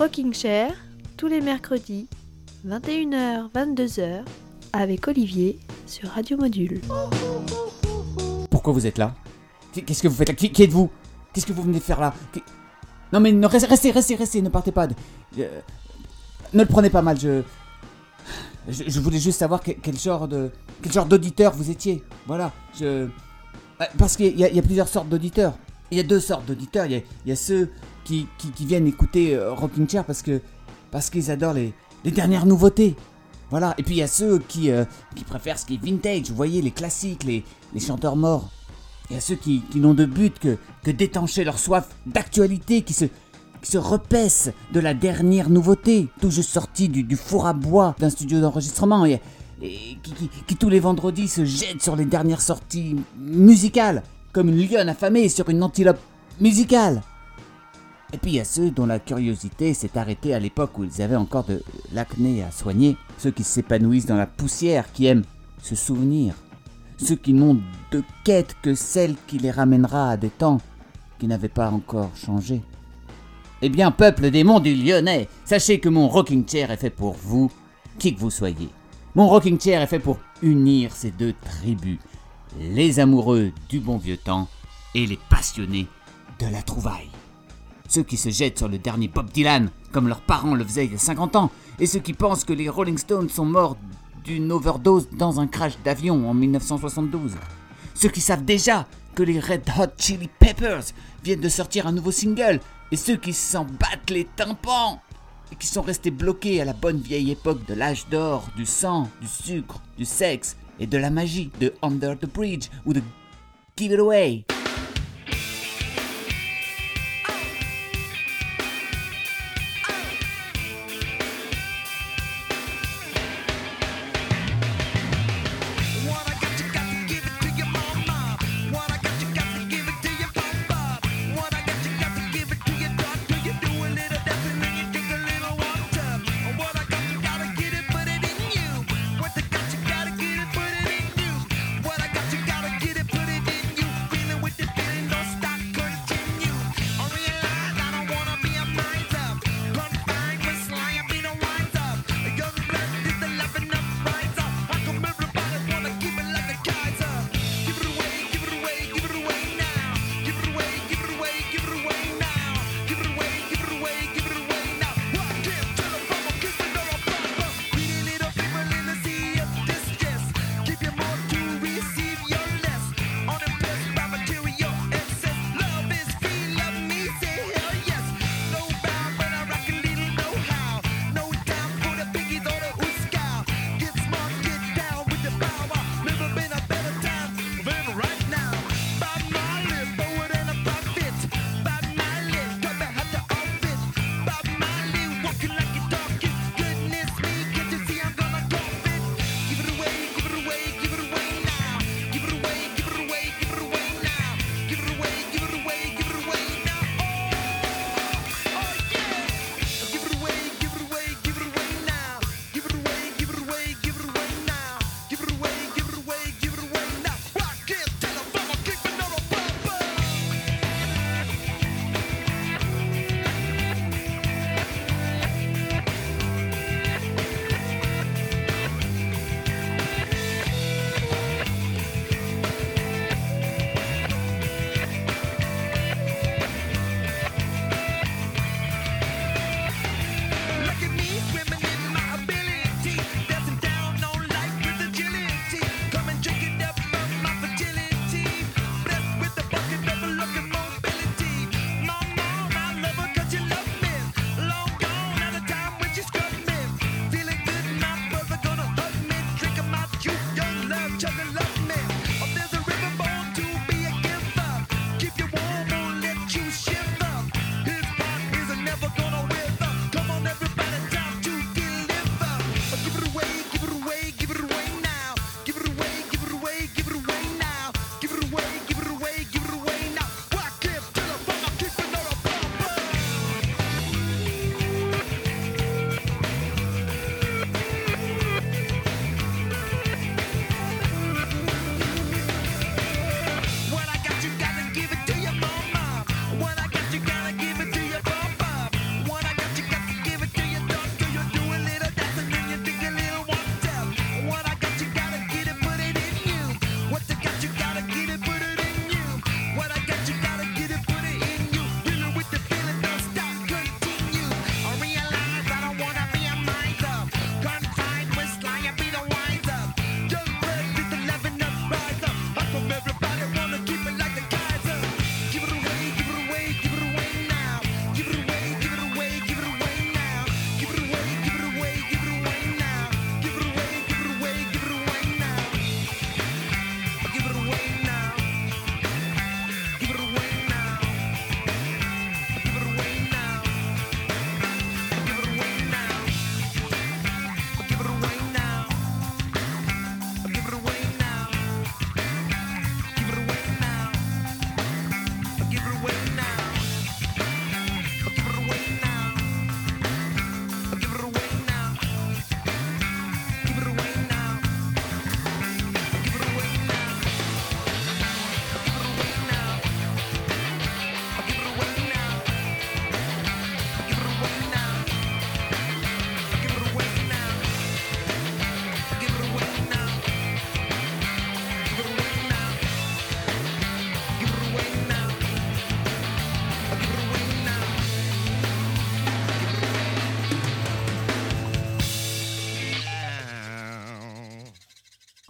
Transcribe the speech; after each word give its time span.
Rocking 0.00 0.32
Chair, 0.32 0.72
tous 1.18 1.26
les 1.26 1.42
mercredis, 1.42 2.08
21h, 2.66 3.50
22h, 3.52 4.22
avec 4.72 5.06
Olivier 5.08 5.58
sur 5.84 6.08
Radio 6.08 6.38
Module. 6.38 6.80
Pourquoi 8.48 8.72
vous 8.72 8.86
êtes 8.86 8.96
là? 8.96 9.14
Qu'est-ce 9.74 10.02
que 10.02 10.08
vous 10.08 10.14
faites 10.14 10.30
là? 10.30 10.34
Qui, 10.34 10.62
êtes-vous? 10.62 10.88
Qu'est-ce 11.34 11.44
que 11.44 11.52
vous 11.52 11.64
venez 11.64 11.80
faire 11.80 12.00
là? 12.00 12.14
Non 13.12 13.20
mais 13.20 13.30
ne, 13.30 13.46
restez, 13.46 13.90
restez, 13.90 14.14
restez, 14.14 14.40
ne 14.40 14.48
partez 14.48 14.72
pas. 14.72 14.88
Euh, 15.38 15.60
ne 16.54 16.62
le 16.62 16.66
prenez 16.66 16.88
pas 16.88 17.02
mal, 17.02 17.20
je... 17.20 17.42
Je, 18.70 19.00
voulais 19.00 19.18
juste 19.18 19.38
savoir 19.40 19.62
que- 19.62 19.72
quel 19.72 19.98
genre 19.98 20.26
de 20.28 20.50
quel 20.80 20.92
genre 20.92 21.04
d'auditeur 21.04 21.52
vous 21.52 21.70
étiez. 21.70 22.02
Voilà, 22.26 22.52
je... 22.74 22.86
Euh, 22.86 23.06
Parce 23.98 24.16
qu'il 24.16 24.40
y 24.40 24.58
a 24.58 24.62
plusieurs 24.62 24.88
sortes 24.88 25.10
d'auditeurs. 25.10 25.52
Il 25.90 25.96
y 25.96 26.00
a 26.00 26.04
deux 26.04 26.20
sortes 26.20 26.46
d'auditeurs. 26.46 26.86
Il 26.86 27.02
y 27.26 27.32
a, 27.32 27.36
ceux 27.36 27.70
qui, 28.04 28.26
viennent 28.60 28.86
écouter 28.86 29.34
euh, 29.34 29.52
Rocking 29.52 29.88
Chair 29.88 30.04
parce 30.04 30.22
que 30.22 30.40
parce 30.90 31.10
qu'ils 31.10 31.30
adorent 31.30 31.54
les, 31.54 31.72
dernières 32.04 32.46
nouveautés. 32.46 32.96
Voilà. 33.50 33.74
Et 33.78 33.82
puis 33.82 33.94
il 33.94 33.98
y 33.98 34.02
a 34.02 34.08
ceux 34.08 34.38
qui, 34.38 34.70
euh, 34.70 34.84
qui 35.14 35.24
préfèrent 35.24 35.58
ce 35.58 35.66
qui 35.66 35.74
est 35.74 35.84
vintage. 35.84 36.30
Vous 36.30 36.36
voyez, 36.36 36.62
les 36.62 36.70
classiques, 36.70 37.24
les, 37.24 37.44
les 37.74 37.80
chanteurs 37.80 38.16
morts. 38.16 38.50
Il 39.10 39.14
y 39.14 39.16
a 39.16 39.20
ceux 39.20 39.34
qui, 39.34 39.62
n'ont 39.74 39.94
de 39.94 40.04
but 40.04 40.38
que, 40.38 40.56
que 40.84 40.90
d'étancher 40.92 41.42
leur 41.42 41.58
soif 41.58 41.88
d'actualité, 42.06 42.82
qui 42.82 42.92
se, 42.92 43.06
qui 43.60 43.70
se 43.70 43.78
repaissent 43.78 44.52
de 44.72 44.78
la 44.78 44.94
dernière 44.94 45.50
nouveauté, 45.50 46.06
tout 46.20 46.30
juste 46.30 46.50
sortie 46.50 46.88
du, 46.88 47.16
four 47.16 47.46
à 47.46 47.52
bois 47.52 47.96
d'un 47.98 48.10
studio 48.10 48.40
d'enregistrement, 48.40 49.04
et, 49.04 49.20
qui 50.46 50.56
tous 50.56 50.68
les 50.68 50.80
vendredis 50.80 51.26
se 51.28 51.44
jettent 51.44 51.82
sur 51.82 51.96
les 51.96 52.04
dernières 52.04 52.40
sorties 52.40 52.96
musicales, 53.18 54.04
comme 54.32 54.48
une 54.48 54.66
lionne 54.66 54.88
affamée 54.88 55.28
sur 55.28 55.48
une 55.48 55.62
antilope 55.62 56.00
musicale. 56.40 57.02
Et 58.12 58.18
puis 58.18 58.32
il 58.32 58.36
y 58.36 58.40
a 58.40 58.44
ceux 58.44 58.70
dont 58.70 58.86
la 58.86 58.98
curiosité 58.98 59.72
s'est 59.72 59.96
arrêtée 59.96 60.34
à 60.34 60.40
l'époque 60.40 60.76
où 60.78 60.84
ils 60.84 61.02
avaient 61.02 61.16
encore 61.16 61.44
de 61.44 61.62
l'acné 61.92 62.42
à 62.42 62.50
soigner, 62.50 62.96
ceux 63.18 63.30
qui 63.30 63.44
s'épanouissent 63.44 64.06
dans 64.06 64.16
la 64.16 64.26
poussière, 64.26 64.92
qui 64.92 65.06
aiment 65.06 65.24
se 65.62 65.74
souvenir, 65.74 66.34
ceux 66.98 67.16
qui 67.16 67.32
n'ont 67.32 67.60
de 67.92 68.02
quête 68.24 68.56
que 68.62 68.74
celle 68.74 69.14
qui 69.26 69.38
les 69.38 69.50
ramènera 69.50 70.10
à 70.10 70.16
des 70.16 70.30
temps 70.30 70.60
qui 71.18 71.26
n'avaient 71.26 71.48
pas 71.48 71.70
encore 71.70 72.10
changé. 72.16 72.62
Eh 73.62 73.68
bien, 73.68 73.90
peuple 73.90 74.30
des 74.30 74.42
monts 74.42 74.60
du 74.60 74.74
Lyonnais, 74.74 75.28
sachez 75.44 75.80
que 75.80 75.90
mon 75.90 76.08
rocking 76.08 76.48
chair 76.48 76.70
est 76.70 76.78
fait 76.78 76.90
pour 76.90 77.12
vous, 77.12 77.50
qui 77.98 78.14
que 78.14 78.20
vous 78.20 78.30
soyez. 78.30 78.70
Mon 79.14 79.28
rocking 79.28 79.60
chair 79.60 79.82
est 79.82 79.86
fait 79.86 79.98
pour 79.98 80.18
unir 80.42 80.92
ces 80.94 81.10
deux 81.10 81.34
tribus, 81.44 81.98
les 82.58 83.00
amoureux 83.00 83.52
du 83.68 83.80
bon 83.80 83.98
vieux 83.98 84.16
temps 84.16 84.48
et 84.94 85.06
les 85.06 85.18
passionnés 85.28 85.86
de 86.38 86.46
la 86.46 86.62
trouvaille. 86.62 87.10
Ceux 87.88 88.02
qui 88.02 88.16
se 88.16 88.30
jettent 88.30 88.58
sur 88.58 88.68
le 88.68 88.78
dernier 88.78 89.08
Bob 89.08 89.30
Dylan, 89.30 89.70
comme 89.92 90.08
leurs 90.08 90.20
parents 90.20 90.54
le 90.54 90.64
faisaient 90.64 90.86
il 90.86 90.92
y 90.92 90.96
a 90.96 90.98
50 90.98 91.36
ans, 91.36 91.50
et 91.78 91.86
ceux 91.86 91.98
qui 92.00 92.12
pensent 92.12 92.44
que 92.44 92.52
les 92.52 92.68
Rolling 92.68 92.98
Stones 92.98 93.28
sont 93.28 93.44
morts 93.44 93.76
d'une 94.24 94.52
overdose 94.52 95.08
dans 95.10 95.40
un 95.40 95.46
crash 95.46 95.78
d'avion 95.84 96.28
en 96.28 96.34
1972. 96.34 97.32
Ceux 97.94 98.08
qui 98.08 98.20
savent 98.20 98.44
déjà 98.44 98.86
que 99.14 99.22
les 99.22 99.40
Red 99.40 99.64
Hot 99.78 99.94
Chili 99.98 100.28
Peppers 100.38 100.84
viennent 101.24 101.40
de 101.40 101.48
sortir 101.48 101.86
un 101.86 101.92
nouveau 101.92 102.12
single, 102.12 102.60
et 102.92 102.96
ceux 102.96 103.16
qui 103.16 103.32
s'en 103.32 103.64
battent 103.64 104.10
les 104.10 104.24
tympans, 104.36 105.00
et 105.52 105.56
qui 105.56 105.66
sont 105.66 105.82
restés 105.82 106.10
bloqués 106.10 106.60
à 106.60 106.64
la 106.64 106.72
bonne 106.72 107.00
vieille 107.00 107.32
époque 107.32 107.66
de 107.66 107.74
l'âge 107.74 108.06
d'or, 108.08 108.48
du 108.56 108.66
sang, 108.66 109.08
du 109.20 109.26
sucre, 109.26 109.80
du 109.98 110.04
sexe 110.04 110.56
et 110.80 110.86
de 110.86 110.98
la 110.98 111.10
magie 111.10 111.50
de 111.60 111.72
Under 111.82 112.18
the 112.18 112.26
Bridge 112.26 112.68
ou 112.84 112.92
de 112.92 113.02
Give 113.76 113.92
It 113.92 114.00
Away. 114.00 114.49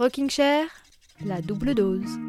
Rocking 0.00 0.30
Chair, 0.30 0.66
la 1.26 1.42
double 1.42 1.74
dose. 1.74 2.19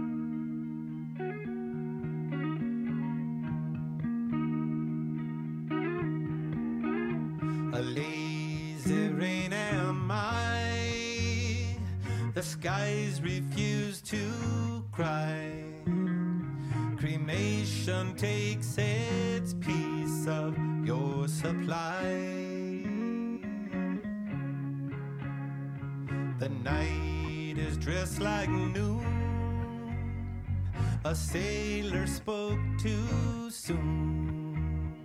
A 31.12 31.14
sailor 31.14 32.08
spoke 32.08 32.58
too 32.80 33.50
soon. 33.50 34.96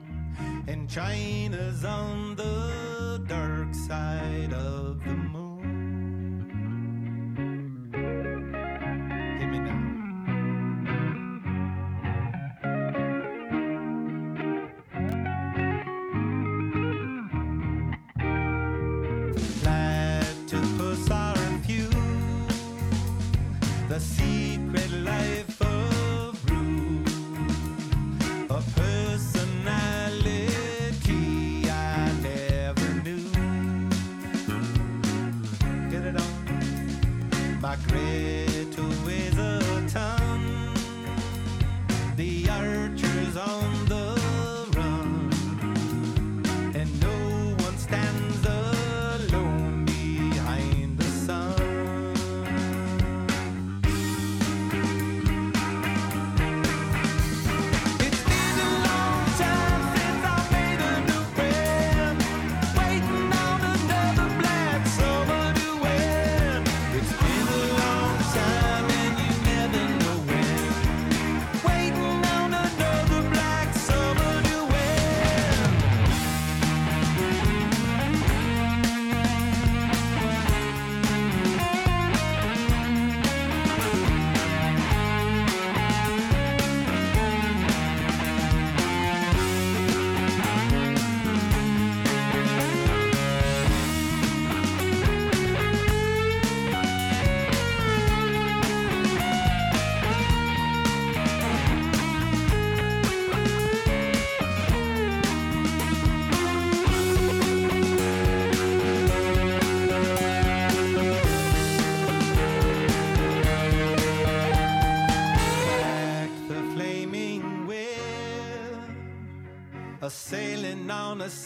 And 0.68 0.88
China's 0.88 1.84
on 1.84 2.36
the 2.36 3.24
dark 3.26 3.74
side 3.74 4.52
of 4.52 5.02
the 5.02 5.10
moon. 5.10 5.56
The 23.88 24.00
secret 24.00 24.90
life 25.04 25.55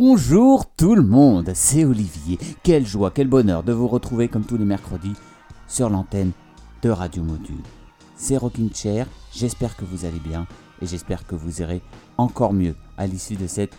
Bonjour 0.00 0.64
tout 0.76 0.94
le 0.94 1.02
monde, 1.02 1.50
c'est 1.54 1.84
Olivier. 1.84 2.38
Quelle 2.62 2.86
joie, 2.86 3.10
quel 3.10 3.26
bonheur 3.26 3.64
de 3.64 3.72
vous 3.72 3.88
retrouver 3.88 4.28
comme 4.28 4.44
tous 4.44 4.56
les 4.56 4.64
mercredis 4.64 5.14
sur 5.66 5.90
l'antenne 5.90 6.30
de 6.82 6.90
Radio 6.90 7.24
Module. 7.24 7.64
C'est 8.14 8.36
Rocking 8.36 8.72
Chair, 8.72 9.08
j'espère 9.34 9.76
que 9.76 9.84
vous 9.84 10.04
allez 10.04 10.20
bien 10.20 10.46
et 10.80 10.86
j'espère 10.86 11.26
que 11.26 11.34
vous 11.34 11.62
irez 11.62 11.82
encore 12.16 12.52
mieux 12.52 12.76
à 12.96 13.08
l'issue 13.08 13.34
de 13.34 13.48
cette 13.48 13.72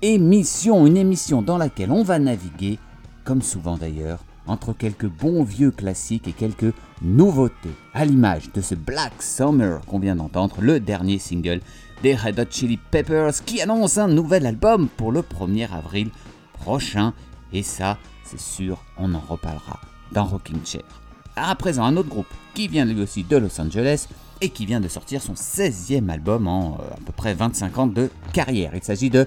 émission. 0.00 0.86
Une 0.86 0.96
émission 0.96 1.42
dans 1.42 1.58
laquelle 1.58 1.90
on 1.90 2.04
va 2.04 2.20
naviguer, 2.20 2.78
comme 3.24 3.42
souvent 3.42 3.76
d'ailleurs, 3.76 4.20
entre 4.46 4.72
quelques 4.72 5.08
bons 5.08 5.42
vieux 5.42 5.70
classiques 5.70 6.28
et 6.28 6.32
quelques 6.32 6.74
nouveautés. 7.02 7.74
À 7.92 8.04
l'image 8.04 8.52
de 8.52 8.60
ce 8.60 8.74
Black 8.74 9.22
Summer 9.22 9.80
qu'on 9.86 9.98
vient 9.98 10.16
d'entendre, 10.16 10.56
le 10.60 10.80
dernier 10.80 11.18
single 11.18 11.60
des 12.02 12.14
Red 12.14 12.38
Hot 12.38 12.50
Chili 12.50 12.76
Peppers 12.76 13.44
qui 13.44 13.60
annonce 13.60 13.98
un 13.98 14.08
nouvel 14.08 14.46
album 14.46 14.88
pour 14.96 15.12
le 15.12 15.22
1er 15.22 15.70
avril 15.70 16.10
prochain. 16.52 17.14
Et 17.52 17.62
ça, 17.62 17.98
c'est 18.24 18.40
sûr, 18.40 18.82
on 18.98 19.14
en 19.14 19.20
reparlera 19.20 19.80
dans 20.12 20.24
Rocking 20.24 20.64
Chair. 20.64 20.82
À 21.36 21.54
présent, 21.54 21.84
un 21.84 21.96
autre 21.96 22.08
groupe 22.08 22.32
qui 22.54 22.68
vient 22.68 22.84
lui 22.84 23.00
aussi 23.00 23.24
de 23.24 23.36
Los 23.36 23.60
Angeles 23.60 24.06
et 24.40 24.50
qui 24.50 24.66
vient 24.66 24.80
de 24.80 24.88
sortir 24.88 25.22
son 25.22 25.34
16e 25.34 26.08
album 26.08 26.46
en 26.46 26.74
euh, 26.74 26.94
à 26.94 27.00
peu 27.04 27.12
près 27.12 27.34
25 27.34 27.78
ans 27.78 27.86
de 27.86 28.10
carrière. 28.32 28.72
Il 28.74 28.82
s'agit 28.82 29.10
de 29.10 29.26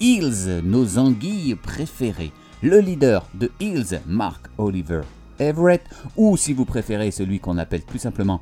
Hills, 0.00 0.62
nos 0.64 0.98
anguilles 0.98 1.54
préférées 1.54 2.32
le 2.64 2.80
leader 2.80 3.28
de 3.34 3.50
Hills, 3.60 4.00
Mark 4.06 4.46
Oliver 4.56 5.02
Everett, 5.38 5.82
ou 6.16 6.36
si 6.38 6.54
vous 6.54 6.64
préférez 6.64 7.10
celui 7.10 7.38
qu'on 7.38 7.58
appelle 7.58 7.82
plus 7.82 7.98
simplement 7.98 8.40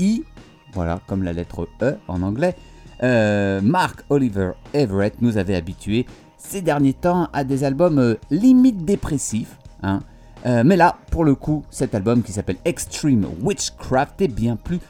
I, 0.00 0.24
voilà, 0.72 1.00
comme 1.06 1.22
la 1.22 1.32
lettre 1.32 1.68
E 1.80 1.96
en 2.08 2.22
anglais, 2.22 2.56
euh, 3.04 3.60
Mark 3.62 4.04
Oliver 4.10 4.52
Everett 4.74 5.22
nous 5.22 5.38
avait 5.38 5.54
habitués 5.54 6.04
ces 6.36 6.62
derniers 6.62 6.94
temps 6.94 7.28
à 7.32 7.44
des 7.44 7.62
albums 7.62 8.00
euh, 8.00 8.14
limite 8.30 8.84
dépressifs. 8.84 9.56
Hein. 9.84 10.00
Euh, 10.46 10.64
mais 10.66 10.76
là, 10.76 10.98
pour 11.12 11.24
le 11.24 11.36
coup, 11.36 11.62
cet 11.70 11.94
album 11.94 12.24
qui 12.24 12.32
s'appelle 12.32 12.58
Extreme 12.64 13.26
Witchcraft 13.40 14.20
est 14.20 14.28
bien 14.28 14.56
plus 14.56 14.80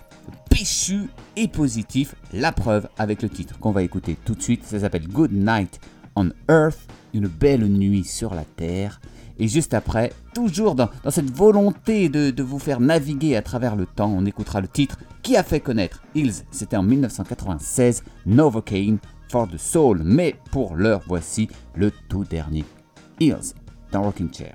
péchu 0.49 1.11
et 1.37 1.49
positif. 1.49 2.15
La 2.33 2.51
preuve 2.51 2.89
avec 2.99 3.21
le 3.21 3.29
titre 3.29 3.59
qu'on 3.59 3.73
va 3.73 3.83
écouter 3.83 4.17
tout 4.25 4.35
de 4.35 4.43
suite, 4.43 4.65
ça 4.65 4.81
s'appelle 4.81 5.07
Good 5.07 5.33
Night 5.33 5.81
on 6.17 6.31
Earth 6.49 6.89
une 7.15 7.29
belle 7.29 7.67
nuit 7.67 8.05
sur 8.05 8.35
la 8.35 8.45
Terre. 8.45 9.01
Et 9.39 9.49
juste 9.49 9.73
après, 9.73 10.13
toujours 10.35 10.75
dans, 10.75 10.91
cette 11.09 11.31
volonté 11.31 12.09
de, 12.09 12.43
vous 12.43 12.59
faire 12.59 12.81
naviguer 12.81 13.37
à 13.37 13.43
travers 13.43 13.75
le 13.75 13.87
temps, 13.87 14.13
on 14.15 14.27
écoutera 14.27 14.61
le 14.61 14.69
titre 14.69 14.99
qui 15.23 15.37
a 15.37 15.43
fait 15.43 15.61
connaître 15.61 16.03
Hills. 16.15 16.45
C'était 16.51 16.77
en 16.77 16.83
1996, 16.83 18.05
Novocaine 18.27 18.99
for 19.29 19.49
the 19.49 19.57
Soul. 19.57 20.03
Mais 20.05 20.35
pour 20.51 20.77
l'heure, 20.77 21.03
voici 21.07 21.49
le 21.75 21.91
tout 22.09 22.25
dernier 22.25 22.65
Hills 23.19 23.55
dans 23.93 24.03
Rocking 24.03 24.33
Chair. 24.33 24.55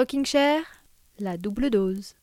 Rocking 0.00 0.24
Chair, 0.24 0.64
la 1.18 1.36
double 1.36 1.68
dose. 1.68 2.14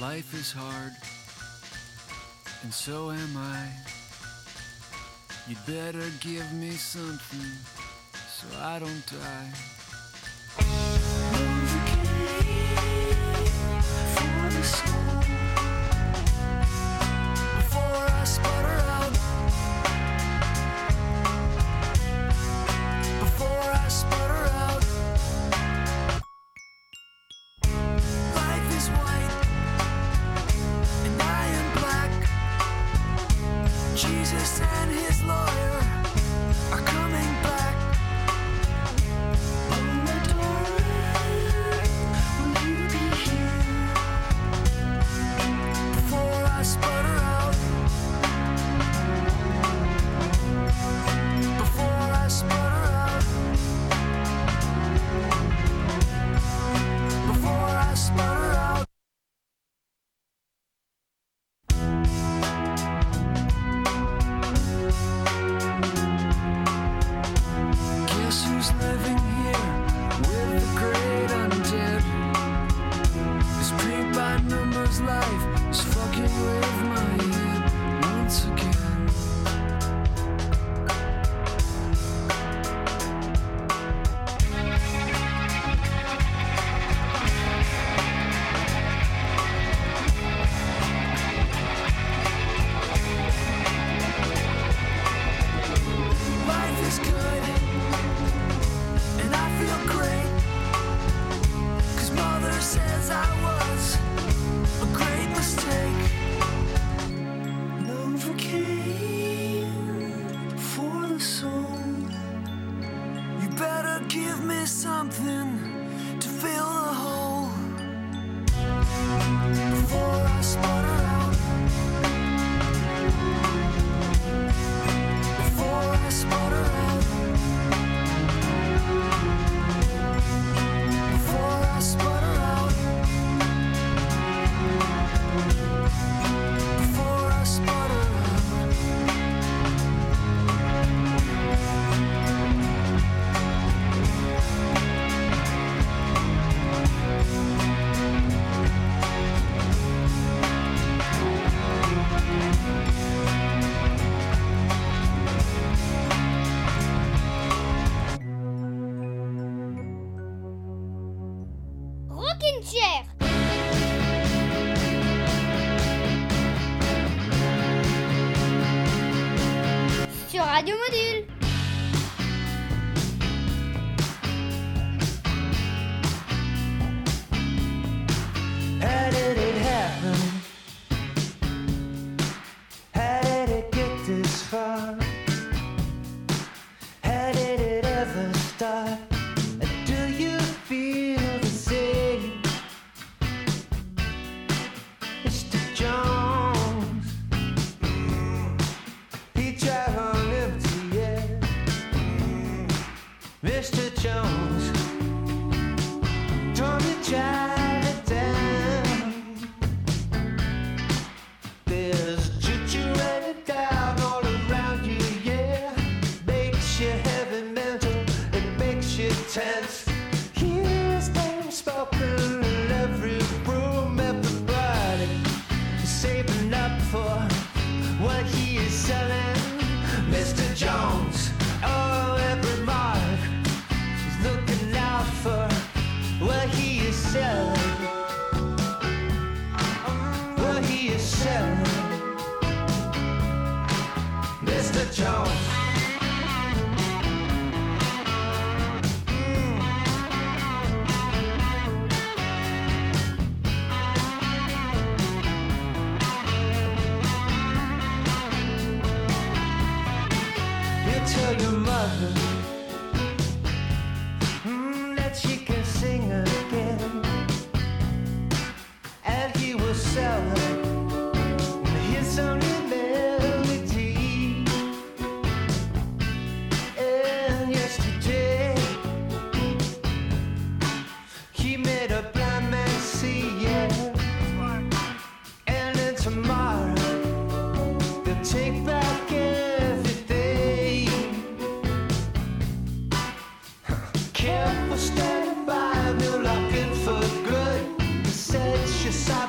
Life 0.00 0.32
is 0.32 0.50
hard, 0.50 0.92
and 2.62 2.72
so 2.72 3.10
am 3.10 3.36
I. 3.36 3.68
You'd 5.46 5.58
better 5.66 6.08
give 6.22 6.50
me 6.54 6.70
something. 6.70 7.73
so 8.50 8.58
I 8.60 8.78
don't 8.78 9.06
die. 9.06 9.52
Before 17.56 18.06
I 18.10 18.24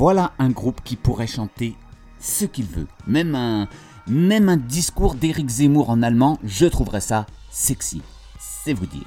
Voilà 0.00 0.32
un 0.38 0.48
groupe 0.48 0.80
qui 0.82 0.96
pourrait 0.96 1.26
chanter 1.26 1.76
ce 2.18 2.46
qu'il 2.46 2.64
veut. 2.64 2.86
Même 3.06 3.34
un, 3.34 4.56
discours 4.56 5.14
d'Éric 5.14 5.46
Zemmour 5.50 5.90
en 5.90 6.00
allemand, 6.00 6.38
je 6.42 6.64
trouverais 6.64 7.02
ça 7.02 7.26
sexy. 7.50 8.00
C'est 8.38 8.72
vous 8.72 8.86
dire. 8.86 9.04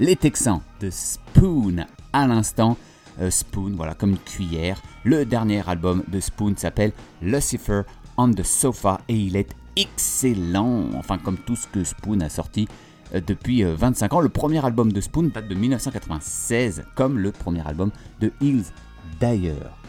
Les 0.00 0.16
Texans 0.16 0.60
de 0.80 0.90
Spoon 0.90 1.86
à 2.12 2.26
l'instant. 2.26 2.76
Euh, 3.20 3.30
Spoon, 3.30 3.74
voilà, 3.76 3.94
comme 3.94 4.10
une 4.10 4.18
cuillère. 4.18 4.82
Le 5.04 5.24
dernier 5.24 5.62
album 5.68 6.02
de 6.08 6.18
Spoon 6.18 6.54
s'appelle 6.56 6.90
Lucifer 7.22 7.82
on 8.16 8.32
the 8.32 8.42
Sofa 8.42 9.00
et 9.06 9.14
il 9.14 9.36
est 9.36 9.54
excellent. 9.76 10.86
Enfin, 10.96 11.18
comme 11.18 11.38
tout 11.38 11.54
ce 11.54 11.68
que 11.68 11.84
Spoon 11.84 12.18
a 12.18 12.28
sorti 12.28 12.66
euh, 13.14 13.20
depuis 13.24 13.62
euh, 13.62 13.76
25 13.76 14.14
ans. 14.14 14.20
Le 14.20 14.28
premier 14.28 14.64
album 14.64 14.92
de 14.92 15.00
Spoon 15.00 15.30
date 15.32 15.46
de 15.46 15.54
1996, 15.54 16.82
comme 16.96 17.20
le 17.20 17.30
premier 17.30 17.64
album 17.64 17.92
de 18.20 18.32
Hills 18.40 18.72
d'ailleurs 19.20 19.81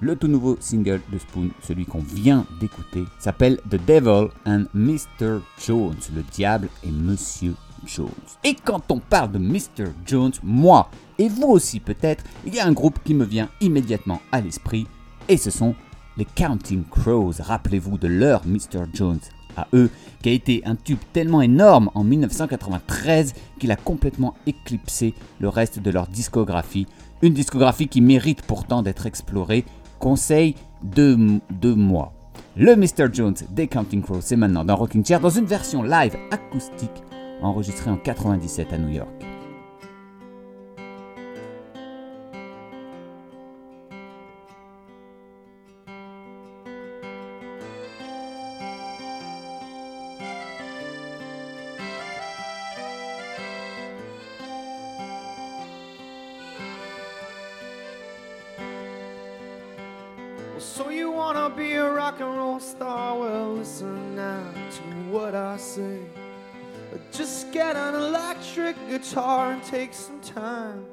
nouveau 0.00 0.56
single 0.60 1.00
de 1.12 1.18
Spoon, 1.18 1.50
celui 1.62 1.86
qu'on 1.86 2.00
vient 2.00 2.46
d'écouter, 2.60 3.04
s'appelle 3.18 3.58
The 3.70 3.80
Devil 3.86 4.28
and 4.46 4.64
Mr. 4.74 5.40
Jones, 5.64 5.96
le 6.14 6.22
diable 6.32 6.68
et 6.84 6.90
Monsieur 6.90 7.54
Jones. 7.86 8.08
Et 8.44 8.54
quand 8.54 8.90
on 8.90 8.98
parle 8.98 9.32
de 9.32 9.38
Mr. 9.38 9.92
Jones, 10.06 10.32
moi, 10.42 10.90
et 11.18 11.28
vous 11.28 11.48
aussi 11.48 11.80
peut-être, 11.80 12.24
il 12.46 12.54
y 12.54 12.60
a 12.60 12.66
un 12.66 12.72
groupe 12.72 12.98
qui 13.04 13.14
me 13.14 13.24
vient 13.24 13.48
immédiatement 13.60 14.20
à 14.32 14.40
l'esprit, 14.40 14.86
et 15.28 15.36
ce 15.36 15.50
sont 15.50 15.74
les 16.16 16.24
Counting 16.24 16.84
Crows. 16.84 17.34
Rappelez-vous 17.40 17.98
de 17.98 18.08
leur 18.08 18.46
Mr. 18.46 18.84
Jones 18.92 19.20
à 19.56 19.66
eux, 19.72 19.90
qui 20.22 20.28
a 20.28 20.32
été 20.32 20.62
un 20.64 20.76
tube 20.76 20.98
tellement 21.12 21.42
énorme 21.42 21.90
en 21.94 22.04
1993 22.04 23.34
qu'il 23.58 23.70
a 23.70 23.76
complètement 23.76 24.34
éclipsé 24.46 25.14
le 25.40 25.48
reste 25.48 25.80
de 25.80 25.90
leur 25.90 26.06
discographie. 26.06 26.86
Une 27.22 27.34
discographie 27.34 27.88
qui 27.88 28.00
mérite 28.00 28.42
pourtant 28.42 28.82
d'être 28.82 29.06
explorée. 29.06 29.64
Conseil 29.98 30.54
de, 30.82 31.40
de 31.50 31.72
moi. 31.72 32.12
Le 32.56 32.74
Mr. 32.74 33.12
Jones 33.12 33.34
des 33.50 33.68
Counting 33.68 34.02
Crows, 34.02 34.20
c'est 34.20 34.36
maintenant 34.36 34.64
dans 34.64 34.76
Rocking 34.76 35.04
Chair 35.04 35.20
dans 35.20 35.30
une 35.30 35.44
version 35.44 35.82
live 35.82 36.16
acoustique 36.30 37.02
enregistrée 37.42 37.90
en 37.90 37.96
97 37.96 38.72
à 38.72 38.78
New 38.78 38.88
York. 38.88 39.17
So 60.68 60.90
you 60.90 61.10
wanna 61.10 61.48
be 61.48 61.72
a 61.72 61.90
rock 61.90 62.20
and 62.20 62.36
roll 62.36 62.60
star? 62.60 63.18
Well, 63.18 63.54
listen 63.54 64.14
now 64.14 64.44
to 64.70 64.82
what 65.10 65.34
I 65.34 65.56
say. 65.56 65.98
Just 67.10 67.52
get 67.52 67.74
an 67.74 67.94
electric 67.94 68.76
guitar 68.88 69.52
and 69.52 69.62
take 69.64 69.94
some 69.94 70.20
time 70.20 70.84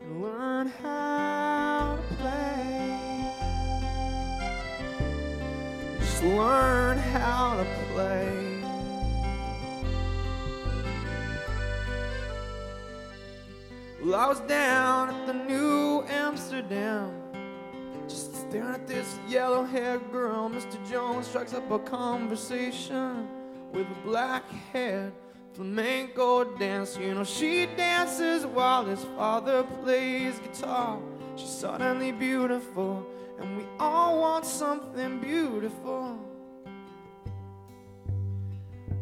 and 0.00 0.22
learn 0.22 0.66
how 0.82 1.96
to 1.96 2.14
play. 2.16 3.30
Just 6.00 6.22
learn 6.24 6.98
how 6.98 7.56
to 7.56 7.66
play. 7.92 8.62
Well, 14.02 14.14
I 14.14 14.26
was 14.26 14.40
down 14.40 15.10
at 15.10 15.26
the 15.26 15.34
New 15.34 16.02
Amsterdam. 16.08 17.19
Staring 18.50 18.74
at 18.74 18.88
this 18.88 19.16
yellow 19.28 19.62
haired 19.62 20.10
girl, 20.10 20.50
Mr. 20.50 20.76
Jones 20.90 21.28
strikes 21.28 21.54
up 21.54 21.70
a 21.70 21.78
conversation 21.78 23.28
with 23.72 23.86
a 23.86 24.00
black 24.04 24.42
haired 24.72 25.12
flamenco 25.52 26.42
dancer. 26.58 27.00
You 27.00 27.14
know, 27.14 27.22
she 27.22 27.66
dances 27.76 28.44
while 28.44 28.84
his 28.84 29.04
father 29.16 29.62
plays 29.62 30.40
guitar. 30.40 30.98
She's 31.36 31.48
suddenly 31.48 32.10
beautiful, 32.10 33.06
and 33.38 33.56
we 33.56 33.62
all 33.78 34.20
want 34.20 34.44
something 34.44 35.20
beautiful. 35.20 36.18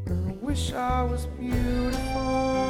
I 0.07 0.33
wish 0.43 0.75
I 0.75 1.05
was 1.05 1.25
beautiful. 1.25 2.68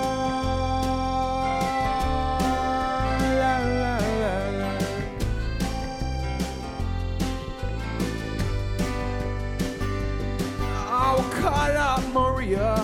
Oh, 11.50 11.54
up, 11.54 12.04
Maria. 12.12 12.74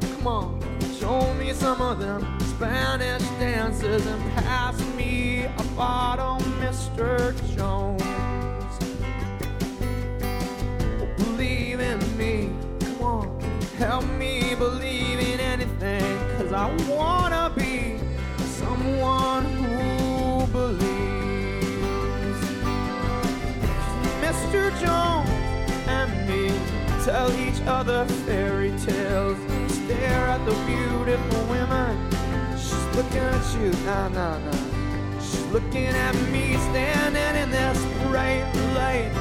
Come 0.00 0.26
on, 0.26 0.60
show 0.98 1.32
me 1.34 1.52
some 1.52 1.80
of 1.80 2.00
them 2.00 2.26
Spanish 2.40 3.22
dances 3.38 4.04
and 4.04 4.32
pass 4.32 4.76
me 4.96 5.44
a 5.44 5.62
bottle, 5.76 6.38
Mr. 6.58 7.32
Jones. 7.54 8.02
Oh, 11.00 11.08
believe 11.18 11.78
in 11.78 12.18
me. 12.18 12.50
Come 12.80 13.02
on, 13.02 13.40
help 13.78 14.04
me 14.18 14.56
believe 14.56 15.20
in 15.20 15.38
anything. 15.38 16.18
Cause 16.36 16.52
I 16.52 16.74
wanna 16.88 17.52
be 17.56 18.00
someone 18.44 19.44
who 19.44 20.46
believes. 20.48 20.84
Mr. 24.20 24.76
Jones 24.80 25.23
tell 27.04 27.30
each 27.38 27.60
other 27.66 28.06
fairy 28.24 28.70
tales 28.78 29.36
stare 29.68 30.26
at 30.26 30.42
the 30.46 30.54
beautiful 30.64 31.44
women. 31.50 32.10
She's 32.56 32.96
looking 32.96 33.18
at 33.18 33.54
you, 33.60 33.70
nah, 33.84 34.08
nah, 34.08 34.38
nah. 34.38 35.20
She's 35.20 35.44
looking 35.52 35.88
at 35.88 36.14
me 36.32 36.54
standing 36.54 37.42
in 37.42 37.50
this 37.50 37.78
bright 38.04 38.50
light, 38.74 39.12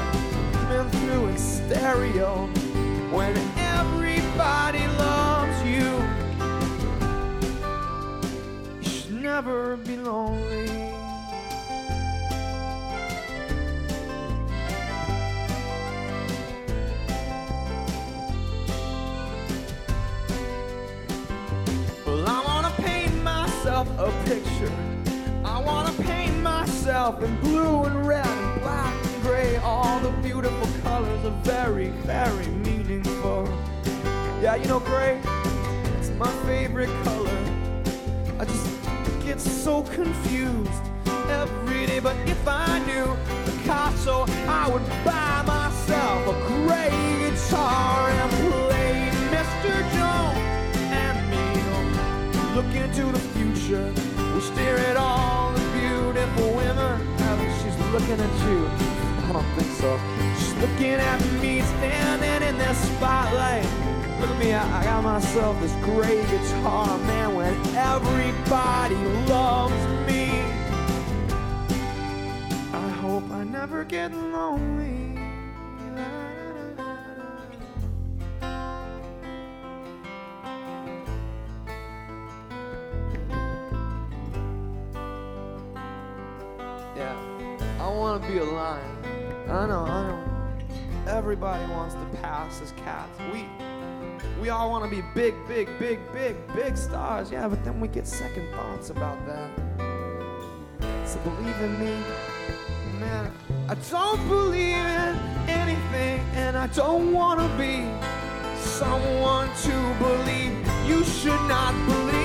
coming 0.53 0.89
through 0.91 1.27
in 1.27 1.37
stereo. 1.37 2.47
When 3.11 3.35
everybody 3.57 4.87
loves 4.87 5.61
you, 5.63 5.89
you 8.81 8.89
should 8.89 9.21
never 9.21 9.75
be 9.75 9.97
lonely. 9.97 10.82
Myself 26.83 27.23
in 27.23 27.33
blue 27.39 27.85
and 27.85 28.05
red 28.05 28.25
and 28.25 28.61
black 28.61 28.93
and 29.05 29.23
gray. 29.23 29.55
All 29.63 30.01
the 30.01 30.09
beautiful 30.21 30.67
colors 30.81 31.23
are 31.23 31.39
very, 31.41 31.91
very 32.03 32.47
meaningful. 32.47 33.47
Yeah, 34.41 34.55
you 34.55 34.67
know, 34.67 34.81
gray, 34.81 35.21
it's 35.97 36.09
my 36.09 36.29
favorite 36.45 36.89
color. 37.05 37.39
I 38.37 38.43
just 38.43 38.67
get 39.23 39.39
so 39.39 39.83
confused 39.83 40.83
every 41.29 41.85
day. 41.85 41.99
But 42.01 42.17
if 42.27 42.45
I 42.45 42.79
knew 42.79 43.15
Picasso, 43.45 44.25
I 44.45 44.69
would 44.69 44.85
buy 45.05 45.41
myself 45.47 46.27
a 46.27 46.47
gray 46.47 46.89
guitar 47.21 48.09
and 48.09 48.31
play 48.51 49.09
Mr. 49.31 49.71
Jones 49.95 50.77
and 50.91 51.17
me. 51.31 51.45
Look 52.55 52.75
into 52.75 53.09
the 53.09 53.23
future. 53.35 53.89
We 54.33 54.41
stare 54.41 54.79
at 54.79 54.97
all 54.97 55.53
the 55.53 55.63
beautiful 55.79 56.62
looking 57.93 58.19
at 58.19 58.49
you. 58.49 58.65
I 58.65 59.31
don't 59.33 59.45
think 59.55 59.71
so. 59.73 59.99
She's 60.39 60.55
looking 60.55 60.93
at 60.93 61.21
me 61.39 61.61
standing 61.61 62.47
in 62.49 62.57
this 62.57 62.77
spotlight. 62.95 63.63
Look 64.19 64.31
at 64.31 64.39
me, 64.39 64.51
I, 64.51 64.79
I 64.79 64.83
got 64.83 65.03
myself 65.03 65.61
this 65.61 65.73
great 65.83 66.27
guitar, 66.27 66.97
man, 66.97 67.35
when 67.35 67.53
everybody 67.75 68.95
loves 69.29 69.85
me. 70.07 70.41
I 72.73 72.89
hope 72.99 73.29
I 73.29 73.43
never 73.43 73.83
get 73.83 74.11
lonely. 74.11 74.82
A 88.33 88.43
lion. 88.43 88.97
I 89.47 89.67
know, 89.67 89.83
I 89.83 90.07
know. 90.07 90.23
Everybody 91.05 91.71
wants 91.71 91.93
to 91.93 92.17
pass 92.17 92.61
as 92.63 92.71
cats. 92.71 93.15
We, 93.31 93.45
we 94.41 94.49
all 94.49 94.71
want 94.71 94.83
to 94.85 94.89
be 94.89 95.03
big, 95.13 95.35
big, 95.47 95.69
big, 95.77 95.99
big, 96.11 96.35
big 96.55 96.75
stars. 96.75 97.29
Yeah, 97.29 97.47
but 97.47 97.63
then 97.63 97.79
we 97.79 97.87
get 97.87 98.07
second 98.07 98.49
thoughts 98.53 98.89
about 98.89 99.23
that. 99.27 99.51
So 101.05 101.19
believe 101.19 101.61
in 101.61 101.79
me, 101.79 102.03
man. 102.99 103.31
I 103.69 103.75
don't 103.91 104.27
believe 104.27 104.73
in 104.73 105.15
anything, 105.47 106.19
and 106.33 106.57
I 106.57 106.65
don't 106.67 107.13
want 107.13 107.39
to 107.39 107.47
be 107.55 107.85
someone 108.57 109.47
to 109.61 109.95
believe. 109.99 110.57
You 110.87 111.03
should 111.03 111.41
not 111.47 111.73
believe 111.85 112.22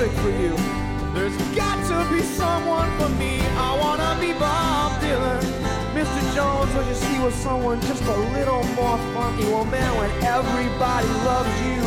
perfect 0.00 0.20
for 0.22 0.30
you. 0.30 0.56
There's 1.12 1.36
got 1.54 1.76
to 1.88 2.14
be 2.14 2.22
someone 2.22 2.88
for 2.98 3.10
me. 3.20 3.40
I 3.58 3.76
wanna 3.78 4.16
be 4.18 4.32
Bob 4.32 4.92
Dylan. 5.02 5.42
Mr. 5.92 6.34
Jones, 6.34 6.72
Would 6.74 6.86
you 6.86 6.94
see 6.94 7.18
with 7.22 7.34
someone 7.34 7.78
just 7.82 8.02
a 8.04 8.16
little 8.36 8.64
more 8.78 8.96
funky. 9.12 9.44
Well, 9.44 9.66
man, 9.66 9.90
when 9.98 10.10
everybody 10.24 11.06
loves 11.28 11.54
you, 11.66 11.82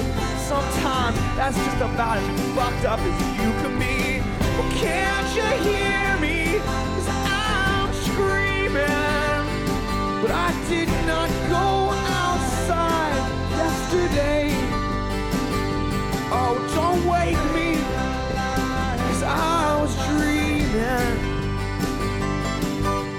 sometimes 0.51 1.17
that's 1.37 1.57
just 1.57 1.77
about 1.77 2.17
as 2.17 2.53
fucked 2.53 2.85
up 2.85 2.99
as 2.99 3.17
you 3.41 3.49
can 3.61 3.79
be. 3.79 4.21
Well, 4.57 4.71
can't 4.83 5.27
you 5.35 5.47
hear 5.67 6.17
me? 6.17 6.59
Cause 6.59 7.09
I'm 7.09 7.91
screaming. 8.07 9.43
But 10.21 10.31
I 10.47 10.51
did 10.69 10.89
not 11.07 11.29
go 11.49 11.89
outside 12.21 13.25
yesterday. 13.57 14.72
Oh, 16.35 16.55
don't 16.73 17.05
wake 17.05 17.43
me, 17.53 17.75
cause 19.05 19.23
I 19.23 19.77
was 19.79 19.93
dreaming. 20.07 21.17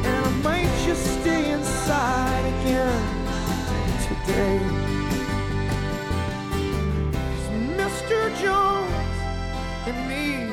And 0.04 0.26
I 0.26 0.30
might 0.42 0.72
just 0.84 1.20
stay 1.20 1.52
inside 1.52 2.44
again 2.54 3.02
today. 4.08 4.58
Cause 7.12 7.48
Mr. 7.78 8.18
Jones 8.42 9.16
and 9.86 9.98
me, 10.08 10.50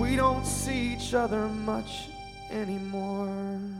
we 0.00 0.16
don't 0.16 0.46
see 0.46 0.94
each 0.94 1.12
other 1.12 1.48
much 1.48 2.08
anymore. 2.50 3.75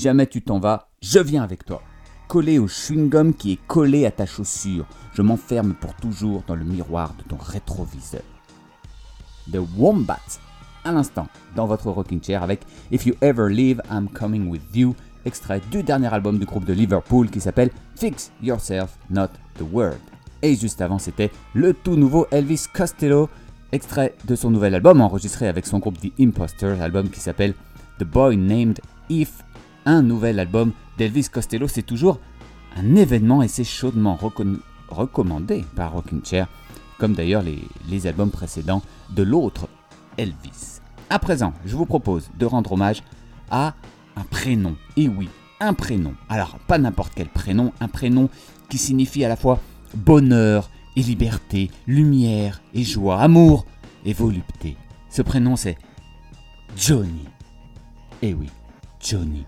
Jamais 0.00 0.26
tu 0.26 0.40
t'en 0.40 0.58
vas, 0.58 0.88
je 1.02 1.18
viens 1.18 1.42
avec 1.42 1.66
toi. 1.66 1.82
Collé 2.26 2.58
au 2.58 2.66
chewing-gum 2.66 3.34
qui 3.34 3.52
est 3.52 3.58
collé 3.66 4.06
à 4.06 4.10
ta 4.10 4.24
chaussure, 4.24 4.86
je 5.12 5.20
m'enferme 5.20 5.74
pour 5.74 5.94
toujours 5.94 6.42
dans 6.46 6.54
le 6.54 6.64
miroir 6.64 7.14
de 7.18 7.24
ton 7.24 7.36
rétroviseur. 7.36 8.22
The 9.52 9.58
Wombats, 9.76 10.38
à 10.84 10.92
l'instant, 10.92 11.28
dans 11.54 11.66
votre 11.66 11.90
rocking 11.90 12.22
chair 12.22 12.42
avec 12.42 12.62
If 12.90 13.04
You 13.04 13.14
Ever 13.20 13.52
Leave, 13.52 13.82
I'm 13.90 14.08
Coming 14.08 14.48
With 14.48 14.62
You, 14.74 14.94
extrait 15.26 15.60
du 15.70 15.82
dernier 15.82 16.12
album 16.12 16.38
du 16.38 16.46
groupe 16.46 16.64
de 16.64 16.72
Liverpool 16.72 17.28
qui 17.28 17.40
s'appelle 17.40 17.70
Fix 17.96 18.32
Yourself, 18.42 18.96
Not 19.10 19.28
the 19.58 19.64
Word. 19.70 19.98
Et 20.40 20.56
juste 20.56 20.80
avant, 20.80 20.98
c'était 20.98 21.30
le 21.52 21.74
tout 21.74 21.96
nouveau 21.96 22.26
Elvis 22.30 22.64
Costello, 22.72 23.28
extrait 23.72 24.14
de 24.24 24.34
son 24.34 24.50
nouvel 24.50 24.74
album 24.74 25.02
enregistré 25.02 25.46
avec 25.46 25.66
son 25.66 25.78
groupe 25.78 26.00
The 26.00 26.18
Imposters, 26.18 26.80
album 26.80 27.10
qui 27.10 27.20
s'appelle 27.20 27.52
The 27.98 28.04
Boy 28.04 28.38
Named 28.38 28.80
If. 29.10 29.42
Un 29.86 30.02
nouvel 30.02 30.38
album 30.38 30.72
d'Elvis 30.98 31.28
Costello, 31.30 31.66
c'est 31.68 31.82
toujours 31.82 32.18
un 32.76 32.94
événement 32.94 33.42
et 33.42 33.48
c'est 33.48 33.64
chaudement 33.64 34.18
recommandé 34.90 35.64
par 35.74 35.92
Rockin' 35.92 36.24
Chair, 36.24 36.48
comme 36.98 37.14
d'ailleurs 37.14 37.42
les, 37.42 37.58
les 37.88 38.06
albums 38.06 38.30
précédents 38.30 38.82
de 39.10 39.22
l'autre 39.22 39.68
Elvis. 40.18 40.80
À 41.08 41.18
présent, 41.18 41.52
je 41.64 41.76
vous 41.76 41.86
propose 41.86 42.30
de 42.38 42.46
rendre 42.46 42.72
hommage 42.72 43.02
à 43.50 43.74
un 44.16 44.24
prénom. 44.24 44.76
Et 44.96 45.08
oui, 45.08 45.28
un 45.60 45.74
prénom. 45.74 46.14
Alors, 46.28 46.58
pas 46.66 46.78
n'importe 46.78 47.12
quel 47.16 47.28
prénom, 47.28 47.72
un 47.80 47.88
prénom 47.88 48.28
qui 48.68 48.78
signifie 48.78 49.24
à 49.24 49.28
la 49.28 49.36
fois 49.36 49.60
bonheur 49.94 50.70
et 50.96 51.02
liberté, 51.02 51.70
lumière 51.86 52.60
et 52.74 52.84
joie, 52.84 53.20
amour 53.20 53.66
et 54.04 54.12
volupté. 54.12 54.76
Ce 55.08 55.22
prénom, 55.22 55.56
c'est 55.56 55.78
Johnny. 56.76 57.26
Eh 58.22 58.34
oui, 58.34 58.48
Johnny. 59.00 59.44